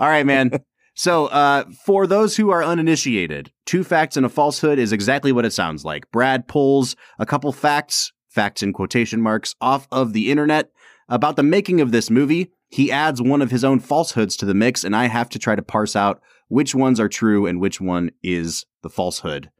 [0.00, 0.52] All right, man.
[0.94, 5.46] So, uh, for those who are uninitiated, two facts and a falsehood is exactly what
[5.46, 6.10] it sounds like.
[6.10, 10.70] Brad pulls a couple facts, facts in quotation marks, off of the internet
[11.08, 12.50] about the making of this movie.
[12.68, 15.56] He adds one of his own falsehoods to the mix, and I have to try
[15.56, 19.50] to parse out which ones are true and which one is the falsehood.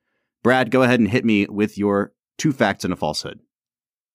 [0.43, 3.41] Brad, go ahead and hit me with your two facts and a falsehood.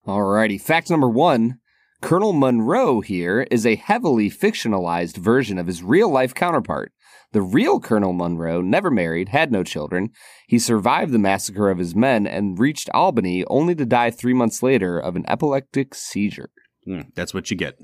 [0.05, 0.61] Alrighty.
[0.61, 1.59] Fact number one
[2.01, 6.91] Colonel Munro here is a heavily fictionalized version of his real life counterpart.
[7.33, 10.09] The real Colonel Munro never married, had no children.
[10.47, 14.63] He survived the massacre of his men and reached Albany only to die three months
[14.63, 16.49] later of an epileptic seizure.
[16.85, 17.77] Hmm, that's what you get.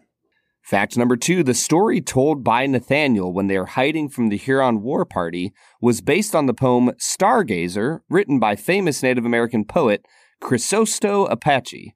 [0.63, 4.81] Fact number two the story told by Nathaniel when they are hiding from the Huron
[4.81, 10.05] War Party was based on the poem Stargazer, written by famous Native American poet
[10.41, 11.95] Chrysosto Apache.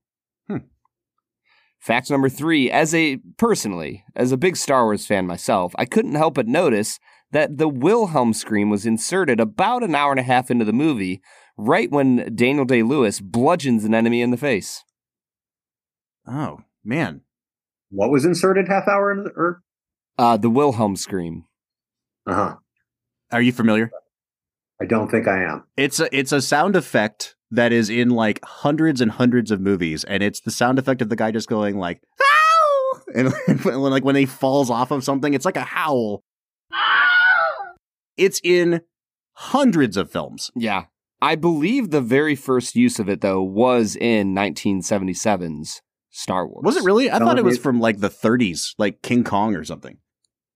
[0.50, 0.58] Hmm.
[1.80, 6.16] Fact number three as a personally, as a big Star Wars fan myself, I couldn't
[6.16, 7.00] help but notice
[7.32, 11.22] that the Wilhelm scream was inserted about an hour and a half into the movie,
[11.58, 14.84] right when Daniel Day Lewis bludgeons an enemy in the face.
[16.28, 17.22] Oh, man.
[17.90, 19.62] What was inserted half hour in the, or
[20.18, 21.46] Uh, the Wilhelm scream.
[22.26, 22.56] uh huh.
[23.32, 23.92] Are you familiar?
[24.82, 25.64] I don't think I am.
[25.76, 30.04] It's a it's a sound effect that is in like hundreds and hundreds of movies,
[30.04, 33.34] and it's the sound effect of the guy just going like "Ow!" and
[33.66, 36.24] when, like when he falls off of something, it's like a howl.
[38.18, 38.82] It's in
[39.34, 40.52] hundreds of films.
[40.56, 40.86] Yeah.
[41.22, 46.64] I believe the very first use of it though was in 1977's Star Wars.
[46.64, 47.10] Was it really?
[47.10, 49.98] I Some thought it was it- from like the 30s, like King Kong or something.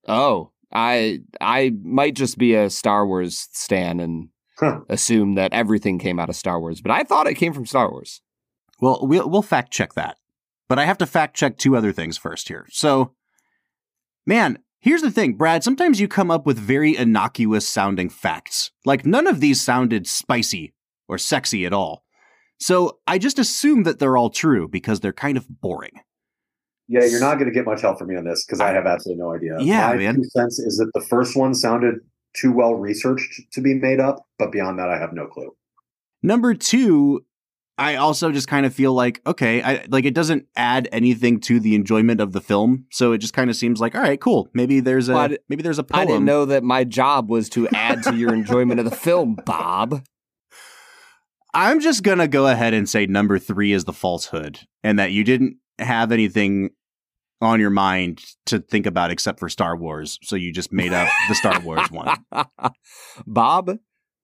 [0.07, 4.81] Oh, I I might just be a Star Wars stan and Huh.
[4.89, 7.89] assume that everything came out of Star Wars, but I thought it came from Star
[7.89, 8.21] Wars.
[8.79, 10.17] Well, we'll we'll fact check that.
[10.69, 12.65] But I have to fact check two other things first here.
[12.69, 13.15] So,
[14.25, 15.63] man, here's the thing, Brad.
[15.63, 18.71] Sometimes you come up with very innocuous sounding facts.
[18.85, 20.73] Like none of these sounded spicy
[21.07, 22.03] or sexy at all.
[22.59, 25.93] So I just assume that they're all true because they're kind of boring.
[26.87, 28.85] Yeah, you're not going to get much help from me on this because I have
[28.85, 29.57] absolutely no idea.
[29.61, 30.23] Yeah, My man.
[30.25, 31.95] sense is that the first one sounded
[32.35, 35.51] too well researched to be made up, but beyond that, I have no clue.
[36.21, 37.25] Number two,
[37.77, 41.59] I also just kind of feel like, okay, I like it doesn't add anything to
[41.59, 42.85] the enjoyment of the film.
[42.91, 44.49] So it just kind of seems like, all right, cool.
[44.53, 46.01] Maybe there's a Well, maybe there's a poem.
[46.01, 49.35] I didn't know that my job was to add to your enjoyment of the film,
[49.45, 50.03] Bob.
[51.53, 55.23] I'm just gonna go ahead and say number three is the falsehood, and that you
[55.23, 56.69] didn't have anything
[57.41, 61.09] on your mind to think about except for Star Wars, so you just made up
[61.27, 62.15] the Star Wars one.
[63.27, 63.79] Bob,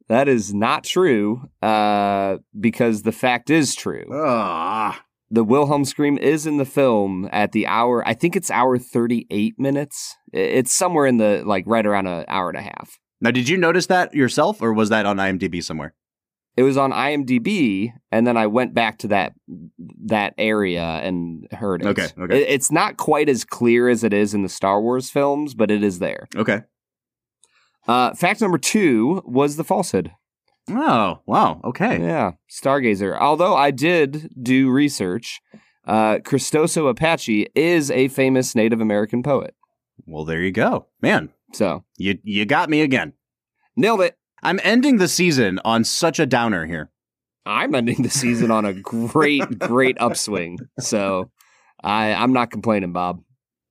[0.09, 4.05] that is not true uh, because the fact is true.
[4.13, 8.77] Ah, The Wilhelm scream is in the film at the hour, I think it's hour
[8.77, 10.15] 38 minutes.
[10.33, 12.97] It's somewhere in the, like, right around an hour and a half.
[13.21, 15.93] now, did you notice that yourself, or was that on IMDb somewhere?
[16.55, 19.33] It was on IMDb, and then I went back to that
[20.05, 21.87] that area and heard it.
[21.89, 22.41] Okay, okay.
[22.41, 25.69] It- it's not quite as clear as it is in the Star Wars films, but
[25.69, 26.27] it is there.
[26.35, 26.61] Okay.
[27.87, 30.11] Uh, fact number two was the falsehood.
[30.69, 31.61] Oh, wow.
[31.63, 32.01] Okay.
[32.01, 33.17] Yeah, Stargazer.
[33.17, 35.39] Although I did do research,
[35.85, 39.55] uh, Cristoso Apache is a famous Native American poet.
[40.05, 41.29] Well, there you go, man.
[41.53, 43.13] So You you got me again.
[43.77, 44.17] nailed it.
[44.43, 46.91] I'm ending the season on such a downer here.
[47.45, 50.57] I'm ending the season on a great, great upswing.
[50.79, 51.31] So
[51.81, 53.21] I, I'm not complaining, Bob.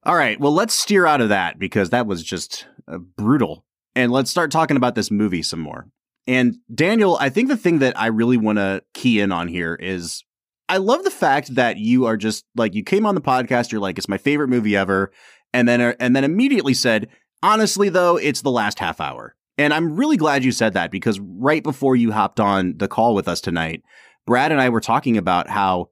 [0.04, 3.65] All right, well, let's steer out of that because that was just uh, brutal.
[3.97, 5.88] And let's start talking about this movie some more.
[6.26, 9.74] And Daniel, I think the thing that I really want to key in on here
[9.74, 10.22] is
[10.68, 13.80] I love the fact that you are just like you came on the podcast, you're
[13.80, 15.12] like it's my favorite movie ever,
[15.55, 17.09] and then uh, and then immediately said,
[17.42, 19.34] honestly though, it's the last half hour.
[19.57, 23.14] And I'm really glad you said that because right before you hopped on the call
[23.14, 23.82] with us tonight,
[24.26, 25.88] Brad and I were talking about how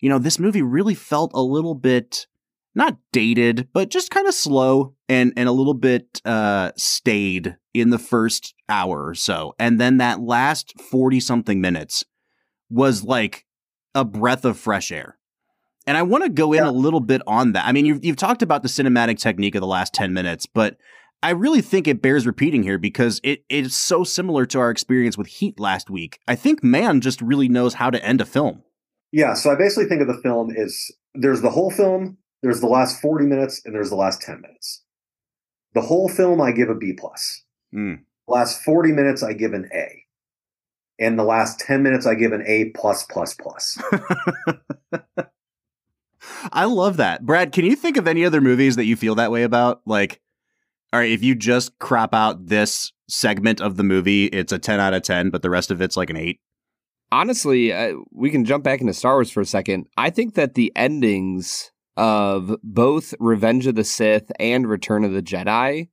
[0.00, 2.26] you know this movie really felt a little bit
[2.74, 7.90] not dated, but just kind of slow and and a little bit uh stayed in
[7.90, 9.54] the first hour or so.
[9.58, 12.04] And then that last 40 something minutes
[12.70, 13.44] was like
[13.94, 15.18] a breath of fresh air.
[15.86, 17.64] And I want to go in a little bit on that.
[17.64, 20.76] I mean, you've you've talked about the cinematic technique of the last 10 minutes, but
[21.22, 24.70] I really think it bears repeating here because it it is so similar to our
[24.70, 26.18] experience with Heat last week.
[26.26, 28.62] I think Mann just really knows how to end a film.
[29.12, 32.66] Yeah, so I basically think of the film is there's the whole film, there's the
[32.66, 34.82] last 40 minutes, and there's the last 10 minutes.
[35.76, 37.42] The whole film I give a B plus.
[37.74, 38.00] Mm.
[38.26, 40.04] Last 40 minutes I give an A.
[40.98, 43.76] And the last 10 minutes I give an A plus plus plus.
[46.50, 47.26] I love that.
[47.26, 49.82] Brad, can you think of any other movies that you feel that way about?
[49.84, 50.22] Like,
[50.94, 54.80] all right, if you just crop out this segment of the movie, it's a 10
[54.80, 56.40] out of 10, but the rest of it's like an 8.
[57.12, 59.88] Honestly, uh, we can jump back into Star Wars for a second.
[59.98, 65.22] I think that the endings of both Revenge of the Sith and Return of the
[65.22, 65.88] Jedi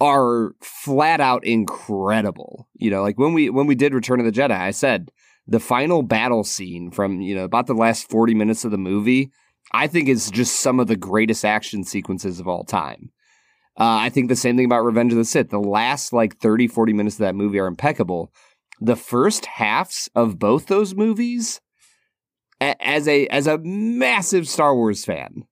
[0.00, 2.68] are flat out incredible.
[2.74, 5.10] You know, like when we when we did Return of the Jedi, I said
[5.46, 9.32] the final battle scene from, you know, about the last 40 minutes of the movie,
[9.72, 13.10] I think is just some of the greatest action sequences of all time.
[13.78, 15.50] Uh, I think the same thing about Revenge of the Sith.
[15.50, 18.32] The last like 30, 40 minutes of that movie are impeccable.
[18.80, 21.60] The first halves of both those movies,
[22.80, 25.44] as a as a massive Star Wars fan,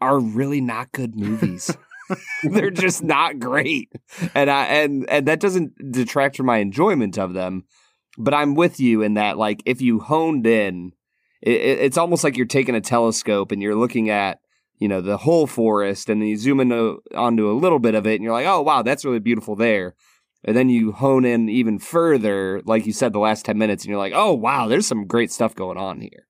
[0.00, 1.76] are really not good movies.
[2.42, 3.92] They're just not great,
[4.34, 7.64] and I and and that doesn't detract from my enjoyment of them.
[8.18, 10.92] But I'm with you in that, like, if you honed in,
[11.40, 14.40] it, it- it's almost like you're taking a telescope and you're looking at
[14.78, 16.72] you know the whole forest, and then you zoom in
[17.14, 19.94] onto a little bit of it, and you're like, oh wow, that's really beautiful there.
[20.44, 23.90] And then you hone in even further, like you said, the last 10 minutes, and
[23.90, 26.26] you're like, oh, wow, there's some great stuff going on here.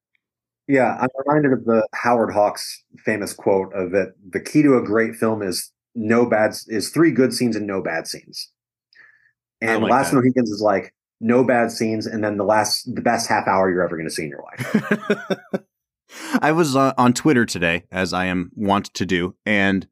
[0.68, 4.82] Yeah, I'm reminded of the Howard Hawks famous quote of that the key to a
[4.82, 8.50] great film is no bad is three good scenes and no bad scenes.
[9.60, 10.16] And like Last that.
[10.16, 13.82] Mohicans is like no bad scenes, and then the last the best half hour you're
[13.82, 15.38] ever going to see in your life.
[16.40, 19.86] I was uh, on Twitter today, as I am wont to do, and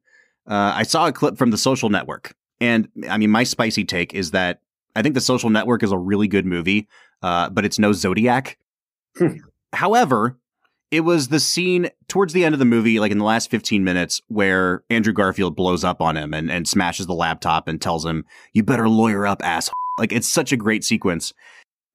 [0.47, 2.35] uh, I saw a clip from the social network.
[2.61, 4.61] And I mean, my spicy take is that
[4.95, 6.87] I think The Social Network is a really good movie,
[7.23, 8.57] uh, but it's no Zodiac.
[9.73, 10.37] However,
[10.91, 13.83] it was the scene towards the end of the movie, like in the last 15
[13.83, 18.05] minutes, where Andrew Garfield blows up on him and, and smashes the laptop and tells
[18.05, 19.73] him, You better lawyer up, asshole.
[19.97, 21.33] Like, it's such a great sequence.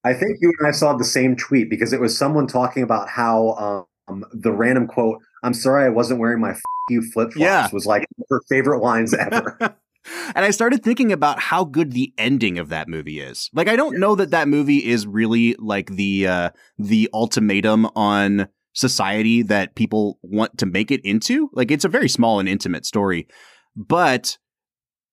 [0.05, 3.09] I think you and I saw the same tweet because it was someone talking about
[3.09, 7.41] how um, the random quote, I'm sorry I wasn't wearing my f- you flip flops,
[7.41, 7.69] Yeah.
[7.73, 9.77] was like her favorite lines ever.
[10.35, 13.51] and I started thinking about how good the ending of that movie is.
[13.53, 18.49] Like, I don't know that that movie is really like the uh, the ultimatum on
[18.73, 21.51] society that people want to make it into.
[21.53, 23.27] Like, it's a very small and intimate story,
[23.75, 24.39] but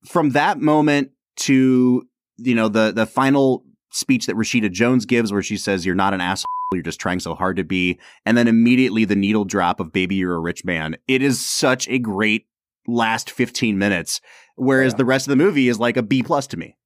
[0.05, 5.43] from that moment to you know the the final speech that Rashida Jones gives, where
[5.43, 7.99] she says, "You're not an asshole." You're just trying so hard to be.
[8.25, 10.97] And then immediately the needle drop of Baby You're a Rich Man.
[11.07, 12.47] It is such a great
[12.87, 14.21] last 15 minutes.
[14.55, 14.97] Whereas Yeah.
[14.97, 16.77] the rest of the movie is like a B plus to me.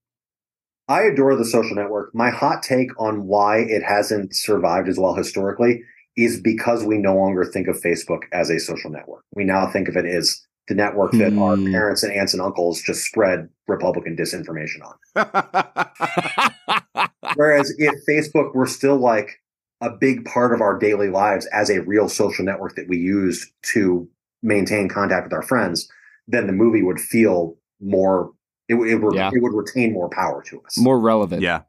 [0.90, 2.16] I adore the social network.
[2.16, 5.84] My hot take on why it hasn't survived as well historically
[6.16, 9.24] is because we no longer think of Facebook as a social network.
[9.36, 10.40] We now think of it as
[10.70, 11.72] the network that our Hmm.
[11.72, 14.96] parents and aunts and uncles just spread Republican disinformation on.
[17.36, 19.40] Whereas if Facebook were still like
[19.82, 23.52] a big part of our daily lives as a real social network that we use
[23.74, 24.08] to
[24.42, 25.88] maintain contact with our friends,
[26.28, 28.32] then the movie would feel more.
[28.70, 29.30] It, would- it would Yeah.
[29.34, 30.78] it would retain more power to us.
[30.78, 31.42] More relevant.
[31.42, 31.62] yeah,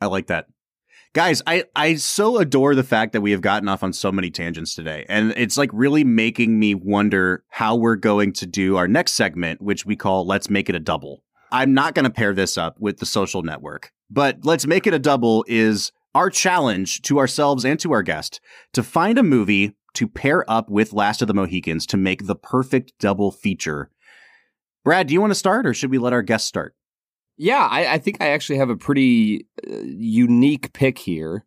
[0.00, 0.46] I like that.
[1.12, 4.30] Guys, I, I so adore the fact that we have gotten off on so many
[4.30, 5.06] tangents today.
[5.08, 9.62] And it's like really making me wonder how we're going to do our next segment,
[9.62, 11.22] which we call Let's Make It a Double.
[11.50, 14.92] I'm not going to pair this up with the social network, but Let's Make It
[14.92, 18.40] a Double is our challenge to ourselves and to our guest
[18.74, 22.36] to find a movie to pair up with Last of the Mohicans to make the
[22.36, 23.90] perfect double feature.
[24.86, 26.76] Brad, do you want to start or should we let our guest start?
[27.36, 31.44] Yeah, I, I think I actually have a pretty uh, unique pick here.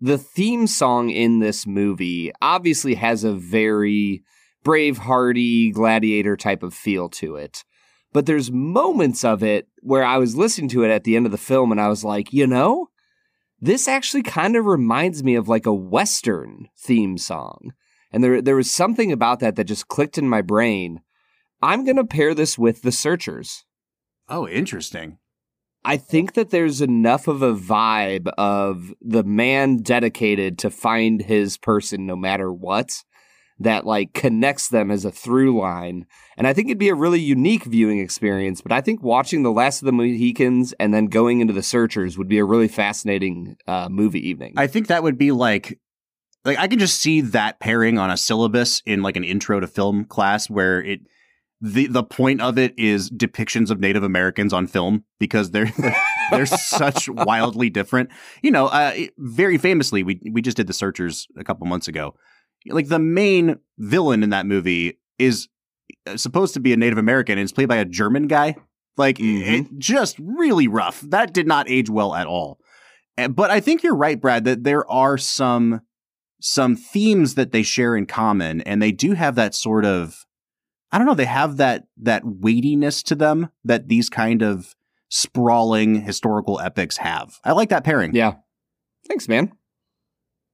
[0.00, 4.22] The theme song in this movie obviously has a very
[4.64, 7.64] brave, hardy gladiator type of feel to it.
[8.14, 11.32] But there's moments of it where I was listening to it at the end of
[11.32, 12.88] the film and I was like, you know,
[13.60, 17.74] this actually kind of reminds me of like a Western theme song.
[18.10, 21.02] And there, there was something about that that just clicked in my brain.
[21.62, 23.64] I'm going to pair this with The Searchers.
[24.28, 25.18] Oh, interesting.
[25.84, 31.56] I think that there's enough of a vibe of the man dedicated to find his
[31.56, 33.02] person no matter what
[33.58, 36.06] that like connects them as a through line.
[36.36, 39.52] And I think it'd be a really unique viewing experience, but I think watching The
[39.52, 43.56] Last of the Mohicans and then going into The Searchers would be a really fascinating
[43.66, 44.54] uh, movie evening.
[44.56, 45.78] I think that would be like
[46.44, 49.66] like I can just see that pairing on a syllabus in like an intro to
[49.66, 51.00] film class where it
[51.60, 55.72] the the point of it is depictions of Native Americans on film because they're
[56.30, 58.10] they're such wildly different.
[58.42, 62.14] You know, uh, very famously, we we just did the Searchers a couple months ago.
[62.66, 65.48] Like the main villain in that movie is
[66.06, 68.56] uh, supposed to be a Native American and it's played by a German guy.
[68.96, 71.00] Like it just really rough.
[71.00, 72.58] That did not age well at all.
[73.16, 75.80] Uh, But I think you're right, Brad, that there are some
[76.42, 80.24] some themes that they share in common, and they do have that sort of
[80.92, 84.74] I don't know, they have that that weightiness to them that these kind of
[85.08, 87.38] sprawling historical epics have.
[87.44, 88.14] I like that pairing.
[88.14, 88.34] yeah.
[89.08, 89.52] Thanks, man.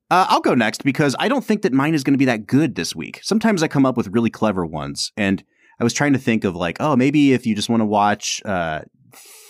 [0.08, 2.46] Uh, I'll go next because I don't think that mine is going to be that
[2.46, 3.20] good this week.
[3.22, 5.42] Sometimes I come up with really clever ones, and
[5.80, 8.40] I was trying to think of like, oh, maybe if you just want to watch
[8.44, 8.82] uh,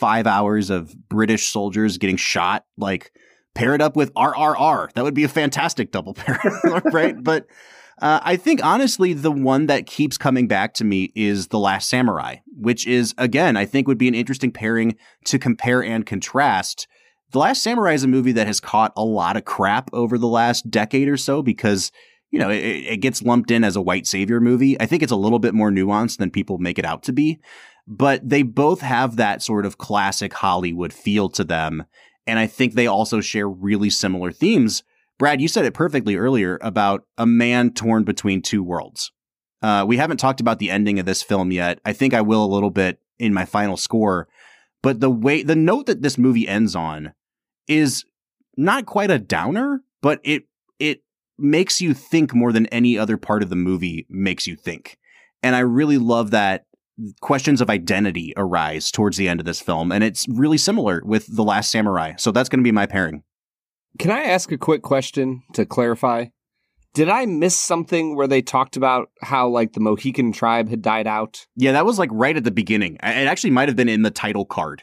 [0.01, 3.13] five hours of British soldiers getting shot, like
[3.55, 4.93] pair it up with RRR.
[4.95, 6.41] That would be a fantastic double pair,
[6.87, 7.23] right?
[7.23, 7.47] But
[8.03, 11.89] uh, I think honestly, the one that keeps coming back to me is The Last
[11.89, 16.87] Samurai, which is again, I think would be an interesting pairing to compare and contrast.
[17.31, 20.29] The Last Samurai is a movie that has caught a lot of crap over the
[20.29, 21.91] last decade or so because,
[22.31, 24.79] you know, it, it gets lumped in as a white savior movie.
[24.81, 27.41] I think it's a little bit more nuanced than people make it out to be,
[27.87, 31.85] but they both have that sort of classic Hollywood feel to them.
[32.27, 34.83] And I think they also share really similar themes.
[35.19, 39.13] Brad, you said it perfectly earlier about a man torn between two worlds.
[39.63, 41.81] Uh, we haven't talked about the ending of this film yet.
[41.85, 44.29] I think I will a little bit in my final score.
[44.83, 47.15] But the way, the note that this movie ends on
[47.67, 48.05] is
[48.57, 50.45] not quite a downer, but it,
[50.79, 51.03] it
[51.39, 54.99] makes you think more than any other part of the movie makes you think.
[55.43, 56.67] And I really love that
[57.21, 59.93] questions of identity arise towards the end of this film.
[59.93, 62.15] And it's really similar with The Last Samurai.
[62.19, 63.23] So that's going to be my pairing.
[63.99, 66.27] Can I ask a quick question to clarify?
[66.95, 71.07] Did I miss something where they talked about how like the Mohican tribe had died
[71.07, 71.47] out?
[71.55, 72.95] Yeah, that was like right at the beginning.
[72.97, 74.83] It actually might have been in the title card.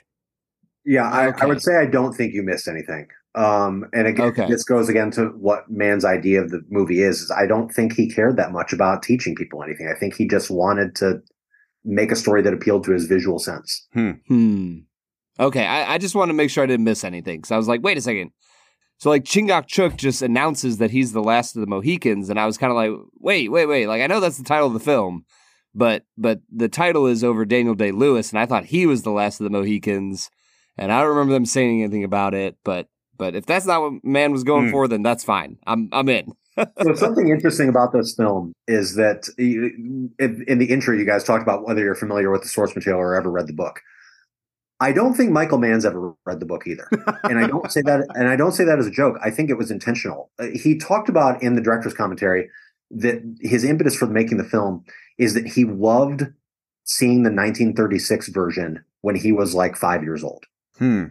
[0.86, 1.42] Yeah, I, Okay.
[1.42, 3.08] I would say I don't think you missed anything.
[3.36, 4.48] Um, and again, Okay.
[4.48, 7.22] this goes again to what Mann's idea of the movie is.
[7.22, 9.88] Is I don't think he cared that much about teaching people anything.
[9.88, 11.20] I think he just wanted to
[11.84, 13.88] make a story that appealed to his visual sense.
[13.94, 14.12] Hmm.
[14.28, 14.76] hmm.
[15.40, 17.68] Okay, I, I just want to make sure I didn't miss anything because I was
[17.68, 18.30] like, wait a second.
[18.98, 22.58] So like Chingachgook just announces that he's the last of the Mohicans, and I was
[22.58, 23.88] kind of like, wait, wait, wait.
[23.88, 25.26] Like I know that's the title of the film,
[25.76, 29.12] but but the title is over Daniel Day Lewis, and I thought he was the
[29.12, 30.30] last of the Mohicans,
[30.78, 32.58] and I don't remember them saying anything about it.
[32.64, 32.88] But
[33.18, 34.72] but if that's not what Mann was going Hmm.
[34.72, 35.58] for, then that's fine.
[35.68, 36.32] I'm I'm in.
[36.84, 41.24] so something interesting about this film is that you- in, in the intro, you guys
[41.24, 43.82] talked about whether you're familiar with the source material or ever read the book.
[44.80, 46.88] I don't think Michael Mann's ever read the book either,
[47.24, 48.06] and I don't say that.
[48.16, 49.18] And I don't say that as a joke.
[49.24, 50.32] I think it was intentional.
[50.40, 52.50] Uh, He talked about in the director's commentary
[52.92, 54.84] that his impetus for making the film
[55.18, 56.24] is that he loved
[56.84, 60.44] seeing the 1936 version when he was like five years old
[60.78, 61.06] Hmm.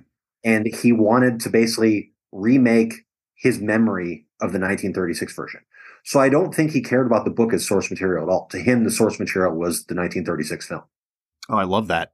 [0.44, 2.94] and he wanted to basically remake
[3.34, 5.60] his memory of the 1936 version.
[6.04, 8.46] So I don't think he cared about the book as source material at all.
[8.48, 10.82] To him, the source material was the 1936 film.
[11.48, 12.12] Oh, I love that.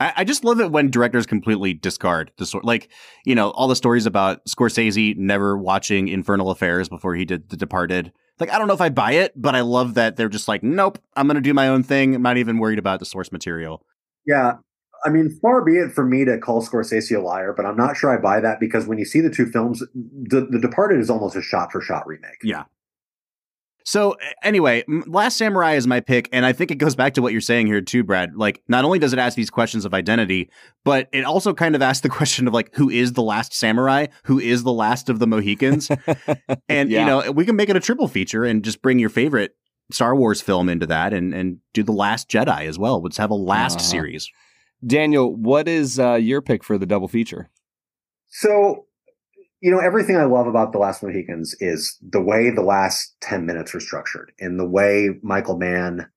[0.00, 2.88] I, I just love it when directors completely discard the sort, like
[3.24, 7.56] you know, all the stories about Scorsese never watching Infernal Affairs before he did The
[7.56, 8.12] Departed.
[8.40, 10.62] Like, I don't know if I buy it, but I love that they're just like,
[10.62, 12.14] nope, I'm going to do my own thing.
[12.14, 13.84] I'm not even worried about the source material.
[14.26, 14.58] Yeah.
[15.04, 17.96] I mean, far be it for me to call Scorsese a liar, but I'm not
[17.96, 21.10] sure I buy that because when you see the two films, The, the Departed is
[21.10, 22.38] almost a shot for shot remake.
[22.42, 22.64] Yeah.
[23.90, 27.32] So anyway, Last Samurai is my pick, and I think it goes back to what
[27.32, 28.36] you're saying here too, Brad.
[28.36, 30.50] Like, not only does it ask these questions of identity,
[30.84, 34.08] but it also kind of asks the question of like, who is the last samurai?
[34.24, 35.88] Who is the last of the Mohicans?
[36.68, 37.00] and Yeah.
[37.00, 39.52] you know, we can make it a triple feature and just bring your favorite
[39.90, 43.02] Star Wars film into that, and and do the Last Jedi as well.
[43.02, 43.88] Let's have a last Uh-huh.
[43.90, 44.30] series.
[44.86, 47.48] Daniel, what is uh, your pick for the double feature?
[48.26, 48.84] So,
[49.60, 53.44] you know, everything I love about The Last Mohicans is the way the last 10
[53.44, 56.08] minutes are structured and the way Michael Mann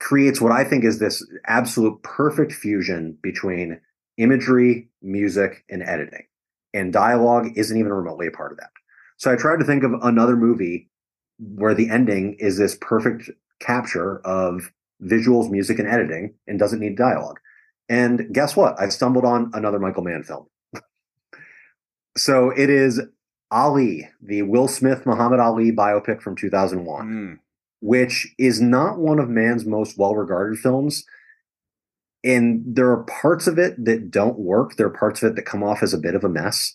[0.00, 3.80] creates what I think is this absolute perfect fusion between
[4.18, 6.24] imagery, music, and editing.
[6.74, 8.70] And dialogue isn't even remotely a part of that.
[9.16, 10.90] So I tried to think of another movie
[11.38, 13.30] where the ending is this perfect
[13.60, 14.72] capture of
[15.02, 17.38] visuals, music, and editing and doesn't need dialogue.
[17.88, 18.80] And guess what?
[18.80, 20.46] I stumbled on another Michael Mann film.
[22.16, 23.00] So it is
[23.50, 27.38] Ali, the Will Smith Muhammad Ali biopic from 2001, Mm.
[27.80, 31.04] which is not one of Mann's most well regarded films.
[32.24, 34.76] And there are parts of it that don't work.
[34.76, 36.72] There are parts of it that come off as a bit of a mess.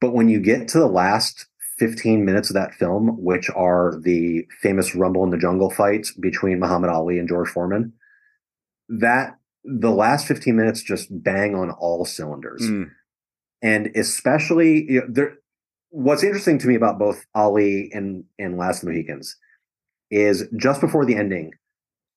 [0.00, 1.46] But when you get to the last
[1.78, 6.60] 15 minutes of that film, which are the famous Rumble in the Jungle fight between
[6.60, 7.92] Muhammad Ali and George Foreman,
[8.88, 12.90] that the last 15 minutes just bang on all cylinders Mm.
[13.62, 15.34] And especially you know, there
[15.90, 19.36] what's interesting to me about both ali and and last mohicans
[20.10, 21.52] is just before the ending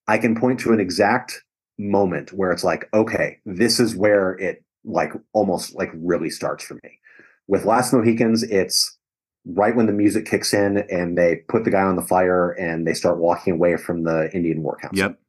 [0.07, 1.43] i can point to an exact
[1.77, 6.73] moment where it's like okay this is where it like almost like really starts for
[6.83, 6.99] me
[7.47, 8.97] with last mohicans it's
[9.45, 12.85] right when the music kicks in and they put the guy on the fire and
[12.85, 15.19] they start walking away from the indian war council Yep.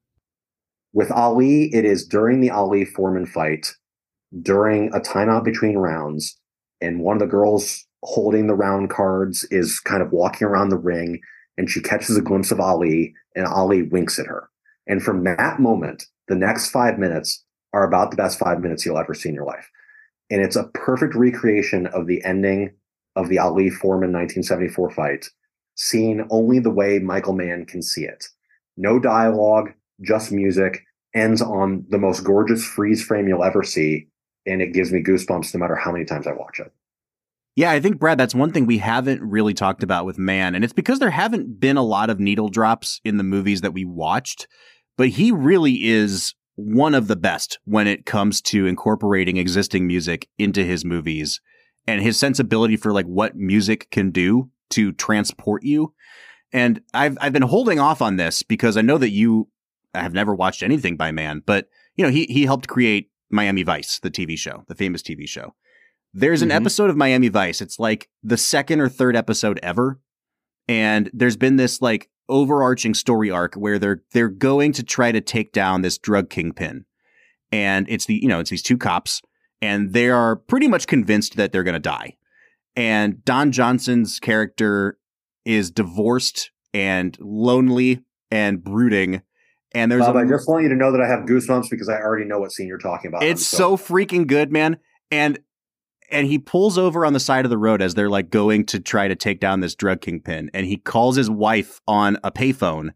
[0.92, 3.72] with Ali, it is during the Ali Foreman fight,
[4.42, 6.38] during a timeout between rounds,
[6.80, 10.78] and one of the girls holding the round cards is kind of walking around the
[10.78, 11.20] ring,
[11.58, 14.48] and she catches a glimpse of Ali, and Ali winks at her.
[14.86, 18.98] And from that moment, the next five minutes are about the best five minutes you'll
[18.98, 19.68] ever see in your life.
[20.30, 22.72] And it's a perfect recreation of the ending
[23.16, 25.26] of the Ali Foreman 1974 fight,
[25.74, 28.26] seen only the way Michael Mann can see it.
[28.76, 30.84] No dialogue, just music,
[31.14, 34.06] ends on the most gorgeous freeze frame you'll ever see.
[34.50, 36.72] And it gives me goosebumps no matter how many times I watch it.
[37.56, 40.64] Yeah, I think Brad, that's one thing we haven't really talked about with Mann, and
[40.64, 43.84] it's because there haven't been a lot of needle drops in the movies that we
[43.84, 44.46] watched,
[44.96, 50.28] but he really is one of the best when it comes to incorporating existing music
[50.38, 51.40] into his movies
[51.86, 55.92] and his sensibility for like what music can do to transport you.
[56.52, 59.48] And I've I've been holding off on this because I know that you
[59.94, 63.98] have never watched anything by Mann, but you know, he he helped create Miami Vice,
[64.00, 65.54] the TV show, the famous TV show.
[66.12, 66.56] There's an Mhm.
[66.56, 67.60] episode of Miami Vice.
[67.60, 70.00] It's like the second or third episode ever.
[70.68, 75.20] And there's been this like overarching story arc where they're they're going to try to
[75.20, 76.84] take down this drug kingpin.
[77.52, 79.22] And it's the you know, it's these two cops
[79.62, 82.16] and they are pretty much convinced that they're going to die.
[82.76, 84.98] And Don Johnson's character
[85.44, 89.22] is divorced and lonely and brooding.
[89.72, 91.88] And there's Bob, a I just want you to know that I have goosebumps because
[91.88, 93.22] I already know what scene you're talking about.
[93.22, 94.78] it's I'm so freaking good, man.
[95.10, 95.38] and
[96.10, 98.80] and he pulls over on the side of the road as they're like going to
[98.80, 100.50] try to take down this drug kingpin.
[100.52, 102.90] And he calls his wife on a payphone.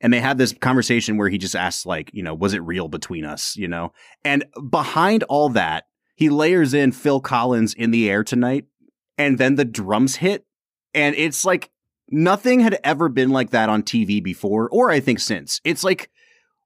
[0.00, 2.88] And they have this conversation where he just asks like you know was it real
[2.88, 3.56] between us?
[3.56, 3.92] You know?
[4.24, 5.84] And behind all that
[6.16, 8.66] he layers in phil collins in the air tonight.
[9.16, 10.44] And then the drums hit.
[10.92, 11.70] And it's like
[12.10, 15.60] nothing had ever been like that on tv before or i think since.
[15.64, 16.10] It's like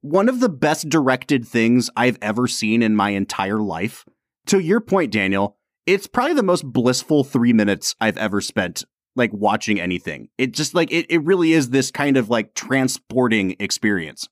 [0.02, 4.05] one of the best directed things i've ever seen in my entire life
[4.47, 5.56] to your point daniel
[5.86, 8.85] it's probably the most blissful three minutes I've ever spent
[9.16, 10.28] like watching anything.
[10.39, 14.28] It just like it, it really is this kind of like transporting experience.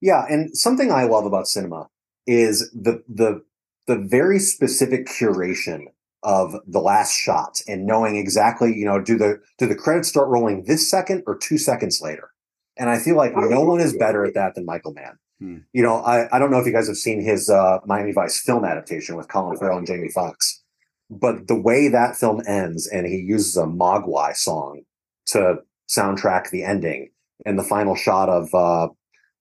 [0.00, 1.88] Yeah, and something I love about cinema
[2.26, 3.42] is the the
[3.86, 5.84] the very specific curation
[6.22, 10.28] of the last shot and knowing exactly, you know, do the do the credits start
[10.28, 12.30] rolling this second or two seconds later?
[12.78, 15.18] And I feel like no one is better at that than Michael Mann.
[15.40, 15.58] Hmm.
[15.72, 18.40] You know, I, I don't know if you guys have seen his uh, Miami Vice
[18.40, 20.62] film adaptation with Colin Farrell and Jamie Foxx
[21.10, 24.82] but the way that film ends and he uses a Mogwai song
[25.26, 25.58] to
[25.88, 27.10] soundtrack the ending
[27.44, 28.88] and the final shot of uh,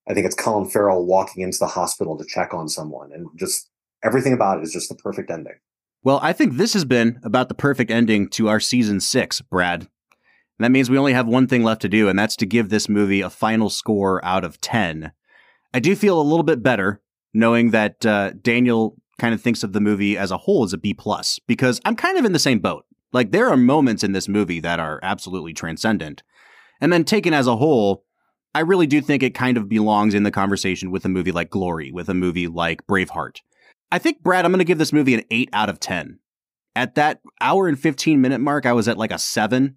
[0.07, 3.69] I think it's Colin Farrell walking into the hospital to check on someone and just
[4.03, 5.55] everything about it is just the perfect ending.
[6.03, 9.87] Well, I think this has been about the perfect ending to our season six, Brad.
[10.59, 12.87] That means we only have one thing left to do, and that's to give this
[12.87, 15.11] movie a final score out of 10.
[15.73, 17.01] I do feel a little bit better
[17.33, 20.77] knowing that uh, Daniel kind of thinks of the movie as a whole as a
[20.77, 22.85] B plus because I'm kind of in the same boat.
[23.11, 26.23] Like there are moments in this movie that are absolutely transcendent.
[26.81, 28.03] And then taken as a whole,
[28.53, 31.49] I really do think it kind of belongs in the conversation with a movie like
[31.49, 33.41] Glory, with a movie like Braveheart.
[33.91, 36.19] I think, Brad, I'm going to give this movie an 8 out of 10.
[36.75, 39.75] At that hour and 15 minute mark, I was at like a 7.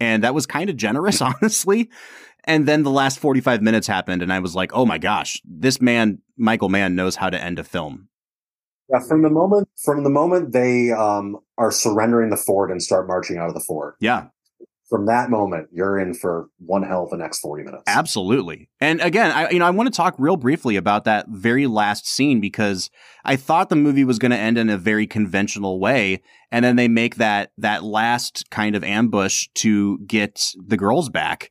[0.00, 1.90] And that was kind of generous, honestly.
[2.44, 5.80] And then the last 45 minutes happened, and I was like, oh my gosh, this
[5.80, 8.08] man, Michael Mann, knows how to end a film.
[8.92, 13.06] Yeah, from the moment from the moment they um, are surrendering the fort and start
[13.06, 13.94] marching out of the fort.
[14.00, 14.26] Yeah.
[14.92, 17.84] From that moment, you're in for one hell of the next 40 minutes.
[17.86, 18.68] Absolutely.
[18.78, 22.06] And again, I you know, I want to talk real briefly about that very last
[22.06, 22.90] scene because
[23.24, 26.20] I thought the movie was going to end in a very conventional way
[26.50, 31.50] and then they make that that last kind of ambush to get the girls back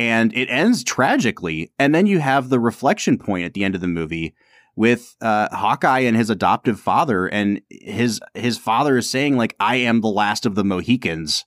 [0.00, 3.80] and it ends tragically and then you have the reflection point at the end of
[3.80, 4.34] the movie
[4.74, 9.76] with uh, Hawkeye and his adoptive father, and his his father is saying like, "I
[9.76, 11.44] am the last of the Mohicans,"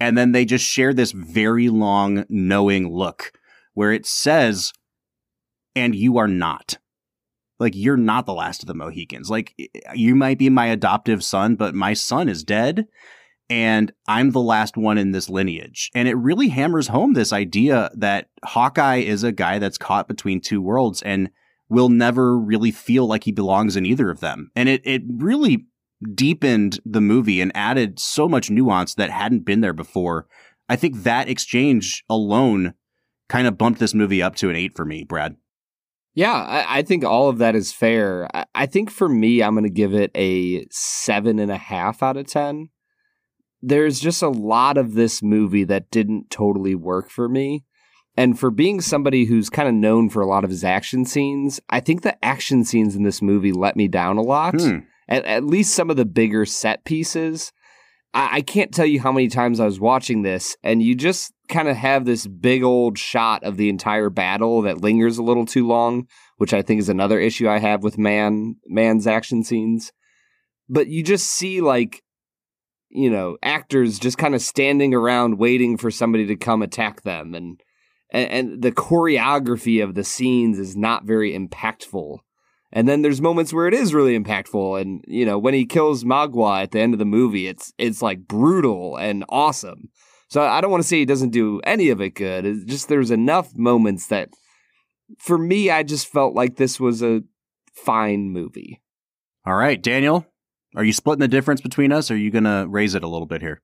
[0.00, 3.32] and then they just share this very long, knowing look
[3.74, 4.72] where it says,
[5.76, 6.78] "And you are not."
[7.58, 9.28] Like you're not the last of the Mohicans.
[9.30, 9.54] Like
[9.94, 12.86] you might be my adoptive son, but my son is dead
[13.50, 15.90] and I'm the last one in this lineage.
[15.92, 20.40] And it really hammers home this idea that Hawkeye is a guy that's caught between
[20.40, 21.30] two worlds and
[21.68, 24.52] will never really feel like he belongs in either of them.
[24.54, 25.66] And it, it really
[26.14, 30.26] deepened the movie and added so much nuance that hadn't been there before.
[30.68, 32.74] I think that exchange alone
[33.28, 35.36] kind of bumped this movie up to an eight for me, Brad.
[36.14, 38.28] Yeah, I, I think all of that is fair.
[38.34, 42.02] I, I think for me, I'm going to give it a seven and a half
[42.02, 42.70] out of 10.
[43.62, 47.64] There's just a lot of this movie that didn't totally work for me.
[48.16, 51.60] And for being somebody who's kind of known for a lot of his action scenes,
[51.70, 54.60] I think the action scenes in this movie let me down a lot.
[54.60, 54.78] Hmm.
[55.10, 57.52] At, at, least some of the bigger set pieces.
[58.14, 61.32] I, I can't tell you how many times I was watching this, and you just
[61.48, 65.44] kind of have this big old shot of the entire battle that lingers a little
[65.44, 66.06] too long,
[66.36, 69.92] which I think is another issue I have with Mann Mann's action scenes.
[70.68, 72.02] But you just see like
[72.88, 77.34] you know actors just kind of standing around waiting for somebody to come attack them
[77.34, 77.60] and
[78.12, 82.18] and, and the choreography of the scenes is not very impactful.
[82.72, 86.04] And then there's moments where it is really impactful, and you know when he kills
[86.04, 89.90] Magua at the end of the movie, it's it's like brutal and awesome.
[90.28, 92.46] So I don't want to say he doesn't do any of it good.
[92.46, 94.28] It's just there's enough moments that,
[95.18, 97.22] for me, I just felt like this was a
[97.72, 98.80] fine movie.
[99.44, 100.24] All right, Daniel,
[100.76, 102.10] are you splitting the difference between us?
[102.10, 103.60] Or are you gonna raise it a little bit here?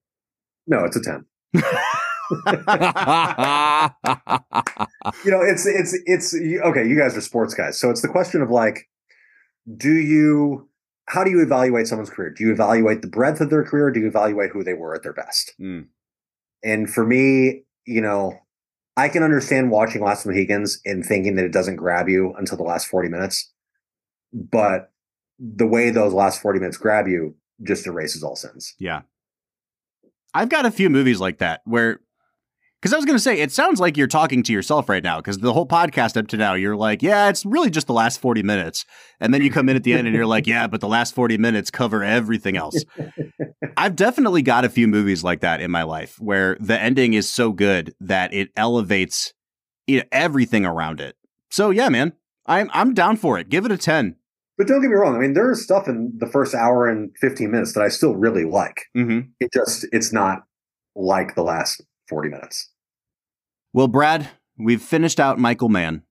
[0.66, 1.26] No, it's a ten.
[5.24, 6.88] you know, it's it's it's okay.
[6.88, 8.88] You guys are sports guys, so it's the question of like,
[9.74, 10.68] do you?
[11.08, 12.30] How do you evaluate someone's career?
[12.30, 13.90] Do you evaluate the breadth of their career?
[13.92, 15.54] do you evaluate who they were at their best?
[15.60, 15.86] Mm.
[16.64, 18.40] And for me, you know,
[18.96, 22.56] I can understand watching Last of Mohicans and thinking that it doesn't grab you until
[22.56, 23.52] the last 40 minutes.
[24.32, 24.90] But
[25.38, 28.74] the way those last 40 minutes grab you just erases all sins.
[28.78, 29.02] Yeah.
[30.34, 32.00] I've got a few movies like that where
[32.86, 35.16] Because I was going to say, it sounds like you're talking to yourself right now.
[35.16, 38.20] Because the whole podcast up to now, you're like, yeah, it's really just the last
[38.20, 38.84] 40 minutes.
[39.18, 41.12] And then you come in at the end and you're like, yeah, but the last
[41.12, 42.84] 40 minutes cover everything else.
[43.76, 47.28] I've definitely got a few movies like that in my life where the ending is
[47.28, 49.34] so good that it elevates
[49.88, 51.16] you know, everything around it.
[51.50, 52.12] So yeah, man,
[52.46, 53.48] I'm I'm down for it.
[53.48, 54.14] Give it a 10.
[54.56, 55.16] But don't get me wrong.
[55.16, 58.14] I mean, there is stuff in the first hour and 15 minutes that I still
[58.14, 58.84] really like.
[58.96, 59.30] Mm-hmm.
[59.40, 60.44] It just, it's not
[60.94, 62.70] like the last 40 minutes.
[63.76, 66.02] Well, Brad, we've finished out Michael Mann.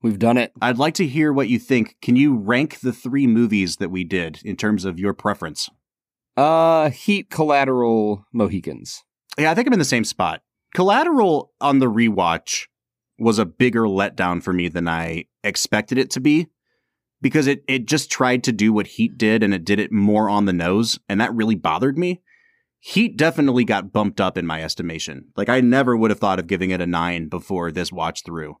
[0.00, 0.54] We've done it.
[0.62, 1.96] I'd like to hear what you think.
[2.00, 5.68] Can you rank the three movies that we did in terms of your preference?
[6.34, 9.04] Uh, Heat, Collateral, Mohicans.
[9.36, 10.40] Yeah, I think I'm in the same spot.
[10.74, 12.68] Collateral on the rewatch
[13.18, 16.46] was a bigger letdown for me than I expected it to be
[17.20, 20.30] because it it just tried to do what Heat did and it did it more
[20.30, 22.22] on the nose and that really bothered me.
[22.80, 25.26] Heat definitely got bumped up in my estimation.
[25.36, 28.56] Like I never would have thought of giving it a 9 before this watch through.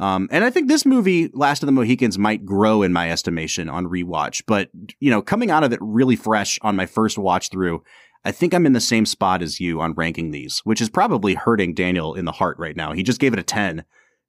[0.00, 3.68] Um, and I think this movie, Last of the Mohicans, might grow in my estimation
[3.68, 4.42] on rewatch.
[4.46, 7.82] But, you know, coming out of it really fresh on my first watch through,
[8.24, 11.34] I think I'm in the same spot as you on ranking these, which is probably
[11.34, 12.92] hurting Daniel in the heart right now.
[12.92, 13.84] He just gave it a 10.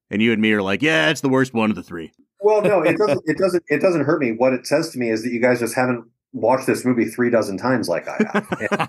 [0.10, 2.12] And you and me are like, yeah, it's the worst one of the three.
[2.42, 3.22] Well, no, it doesn't.
[3.26, 3.64] It doesn't.
[3.68, 4.34] It doesn't hurt me.
[4.34, 7.30] What it says to me is that you guys just haven't watched this movie three
[7.30, 8.48] dozen times like I have,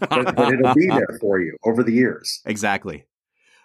[0.09, 2.41] but, but it'll be there for you over the years.
[2.45, 3.05] Exactly.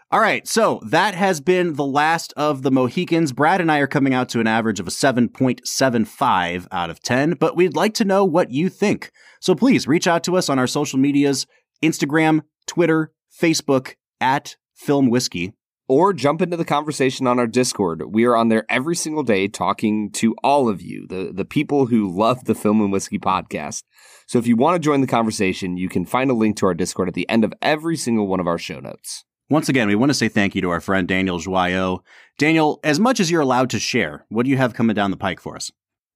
[0.09, 3.33] All right, so that has been the last of the Mohicans.
[3.33, 7.33] Brad and I are coming out to an average of a 7.75 out of 10,
[7.33, 9.11] but we'd like to know what you think.
[9.41, 11.45] So please reach out to us on our social medias
[11.83, 15.53] Instagram, Twitter, Facebook, at Film Whiskey.
[15.89, 18.03] Or jump into the conversation on our Discord.
[18.14, 21.85] We are on there every single day talking to all of you, the, the people
[21.85, 23.84] who love the Film and Whiskey podcast.
[24.27, 26.73] So if you want to join the conversation, you can find a link to our
[26.73, 29.23] Discord at the end of every single one of our show notes.
[29.49, 31.99] Once again, we want to say thank you to our friend Daniel Joyaux.
[32.38, 35.15] Daniel, as much as you're allowed to share, what do you have coming down the
[35.15, 35.72] pike for us?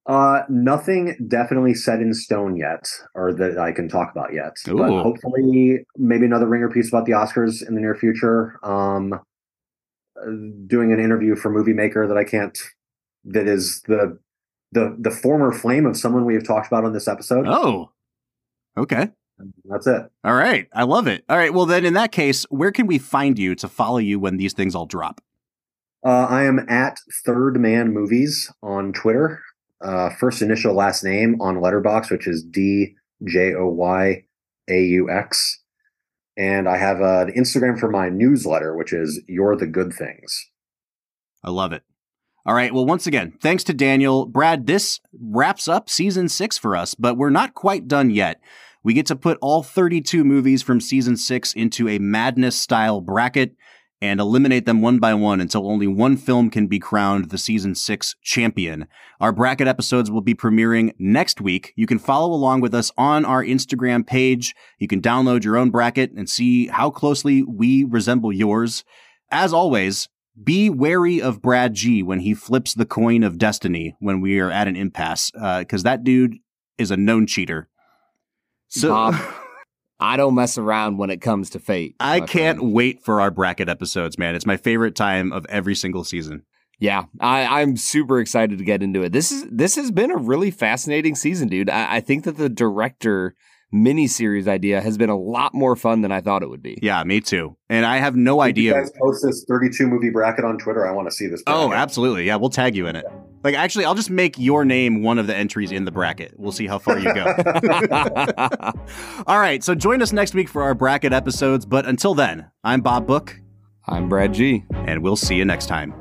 [0.06, 2.84] Uh, nothing definitely set in stone yet,
[3.14, 4.52] or that I can talk about yet.
[4.66, 8.58] But hopefully, maybe another ringer piece about the Oscars in the near future.
[8.62, 9.14] Um,
[10.66, 12.58] doing an interview for Movie Maker that I can't.
[13.24, 14.18] That is the
[14.72, 17.46] the the former flame of someone we have talked about on this episode.
[17.46, 17.90] Oh,
[18.76, 19.10] okay.
[19.64, 20.02] That's it.
[20.24, 20.68] All right.
[20.72, 21.24] I love it.
[21.28, 21.52] All right.
[21.52, 24.52] Well, then in that case, where can we find you to follow you when these
[24.52, 25.20] things all drop?
[26.04, 29.42] Uh, I am at Third Man Movies on Twitter.
[29.80, 32.94] Uh, first initial last name on Letterboxd, which is D
[33.24, 34.24] J O Y
[34.68, 35.60] A U X,
[36.36, 40.50] and I have uh, an Instagram for my newsletter, which is You're the Good Things.
[41.44, 41.82] I love it.
[42.44, 42.74] All right.
[42.74, 44.26] Well, once again, thanks to Daniel.
[44.26, 48.40] Brad, this wraps up season six for us, but we're not quite done yet.
[48.82, 53.54] We get to put all 32 movies from season six into a madness style bracket
[54.02, 57.72] and eliminate them one by one until only one film can be crowned the season
[57.72, 58.88] six champion.
[59.20, 61.72] Our bracket episodes will be premiering next week.
[61.76, 64.56] You can follow along with us on our Instagram page.
[64.80, 68.82] You can download your own bracket and see how closely we resemble yours.
[69.30, 70.08] As always,
[70.42, 74.50] be wary of Brad G when he flips the coin of destiny when we are
[74.50, 76.38] at an impasse, uh, because that dude
[76.76, 77.68] is a known cheater.
[78.66, 79.14] So Bob,
[80.02, 81.94] I don't mess around when it comes to fate.
[82.00, 82.72] I can't friend.
[82.74, 84.34] wait for our bracket episodes, man.
[84.34, 86.42] It's my favorite time of every single season.
[86.78, 89.12] Yeah, I, I'm super excited to get into it.
[89.12, 91.70] This is this has been a really fascinating season, dude.
[91.70, 93.36] I, I think that the director
[93.72, 96.78] miniseries idea has been a lot more fun than I thought it would be.
[96.82, 97.56] Yeah, me too.
[97.70, 98.72] And I have no If you idea.
[98.74, 100.86] guys post this 32 movie bracket on Twitter.
[100.86, 101.42] I want to see this.
[101.46, 102.24] Oh, absolutely.
[102.26, 103.06] Yeah, we'll tag you in it.
[103.42, 106.34] Like, actually, I'll just make your name one of the entries in the bracket.
[106.36, 107.24] We'll see how far you go.
[109.26, 109.62] All right.
[109.64, 111.66] So join us next week for our bracket episodes.
[111.66, 113.40] But until then, I'm Bob Book,
[113.86, 114.64] I'm Brad G.
[114.72, 115.92] and we'll see you next time.